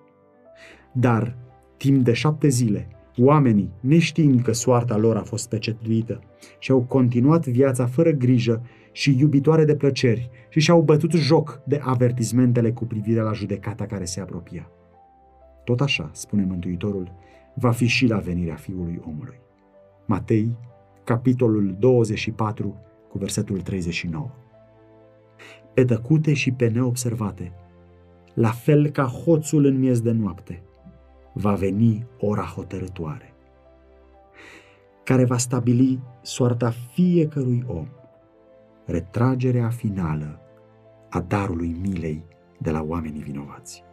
Dar, 0.94 1.38
timp 1.78 2.04
de 2.04 2.14
șapte 2.14 2.48
zile, 2.48 2.95
oamenii, 3.18 3.72
neștiind 3.80 4.42
că 4.42 4.52
soarta 4.52 4.98
lor 4.98 5.16
a 5.18 5.24
fost 5.24 5.50
pecetuită, 5.50 6.20
și-au 6.60 6.82
continuat 6.82 7.48
viața 7.48 7.86
fără 7.86 8.12
grijă 8.12 8.62
și 8.92 9.20
iubitoare 9.20 9.66
de 9.66 9.76
plăceri 9.76 10.30
și 10.50 10.60
și-au 10.60 10.82
bătut 10.82 11.12
joc 11.12 11.62
de 11.66 11.80
avertizmentele 11.84 12.72
cu 12.72 12.86
privire 12.86 13.22
la 13.22 13.32
judecata 13.32 13.86
care 13.86 14.06
se 14.06 14.22
apropia. 14.22 14.70
Tot 15.64 15.82
așa, 15.82 16.10
spune 16.14 16.46
Mântuitorul, 16.46 17.12
va 17.56 17.72
fi 17.72 17.86
și 17.86 18.08
la 18.08 18.18
venirea 18.18 18.56
Fiului 18.56 19.02
omului. 19.08 19.40
Matei, 20.06 20.58
capitolul 21.04 21.76
24, 21.80 22.76
cu 23.10 23.18
versetul 23.18 23.62
39. 23.62 24.30
Pe 25.74 25.86
tăcute 25.86 26.34
și 26.34 26.52
pe 26.52 26.68
neobservate, 26.68 27.52
la 28.34 28.50
fel 28.50 28.90
ca 28.90 29.04
hoțul 29.04 29.66
în 29.66 29.80
miez 29.80 30.02
de 30.02 30.12
noapte, 30.12 30.64
va 31.38 31.54
veni 31.54 32.06
ora 32.20 32.44
hotărătoare, 32.44 33.34
care 35.04 35.26
va 35.26 35.38
stabili 35.38 36.00
soarta 36.22 36.74
fiecărui 36.94 37.64
om 37.68 37.88
retragerea 38.86 39.70
finală 39.70 40.40
a 41.10 41.20
darului 41.20 41.78
milei 41.82 42.24
de 42.58 42.72
la 42.72 42.82
oamenii 42.82 43.24
vinovați. 43.24 43.84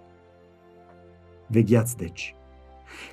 Vegheați 1.47 1.97
deci, 1.97 2.35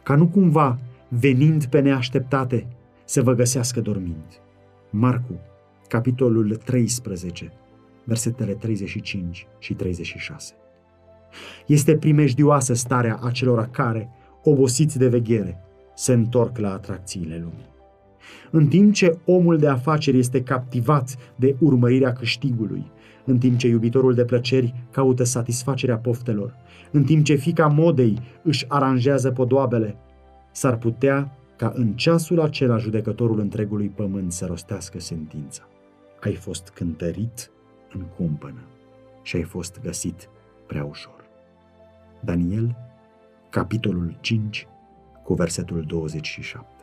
ca 0.04 0.16
nu 0.16 0.28
cumva, 0.28 0.78
venind 1.08 1.66
pe 1.66 1.80
neașteptate, 1.80 2.68
să 3.06 3.22
vă 3.22 3.34
găsească 3.34 3.82
dormind. 3.82 4.42
Marcu, 4.90 5.40
capitolul 5.88 6.56
13, 6.56 7.52
versetele 8.04 8.54
35 8.54 9.48
și 9.60 9.74
36. 9.74 10.54
Este 11.68 11.98
primejdioasă 11.98 12.74
starea 12.74 13.20
acelora 13.24 13.68
care, 13.68 14.10
obosiți 14.44 14.98
de 14.98 15.08
veghere, 15.08 15.64
se 15.96 16.14
întorc 16.14 16.58
la 16.58 16.74
atracțiile 16.74 17.36
lumii. 17.36 17.68
În 18.52 18.68
timp 18.68 18.94
ce 18.94 19.18
omul 19.26 19.58
de 19.58 19.68
afaceri 19.68 20.18
este 20.18 20.44
captivat 20.44 21.16
de 21.36 21.56
urmărirea 21.60 22.14
câștigului, 22.14 22.92
în 23.26 23.38
timp 23.38 23.58
ce 23.58 23.68
iubitorul 23.68 24.14
de 24.14 24.26
plăceri 24.26 24.74
caută 24.92 25.24
satisfacerea 25.24 25.98
poftelor, 25.98 26.56
în 26.92 27.04
timp 27.04 27.24
ce 27.24 27.36
fica 27.36 27.68
modei 27.68 28.20
își 28.44 28.66
aranjează 28.68 29.32
podoabele, 29.32 29.96
s-ar 30.52 30.78
putea 30.78 31.32
ca 31.56 31.72
în 31.76 31.94
ceasul 31.94 32.40
acela 32.40 32.78
judecătorul 32.78 33.40
întregului 33.40 33.88
pământ 33.88 34.32
să 34.32 34.46
rostească 34.46 35.00
sentința. 35.00 35.68
Ai 36.20 36.34
fost 36.34 36.70
cântărit 36.70 37.52
în 37.94 38.02
cumpănă 38.16 38.62
și 39.22 39.36
ai 39.36 39.44
fost 39.44 39.80
găsit 39.84 40.30
prea 40.68 40.84
ușor. 40.84 41.26
Daniel, 42.20 42.76
capitolul 43.50 44.18
5, 44.22 44.68
cu 45.24 45.34
versetul 45.34 45.84
27. 45.84 46.79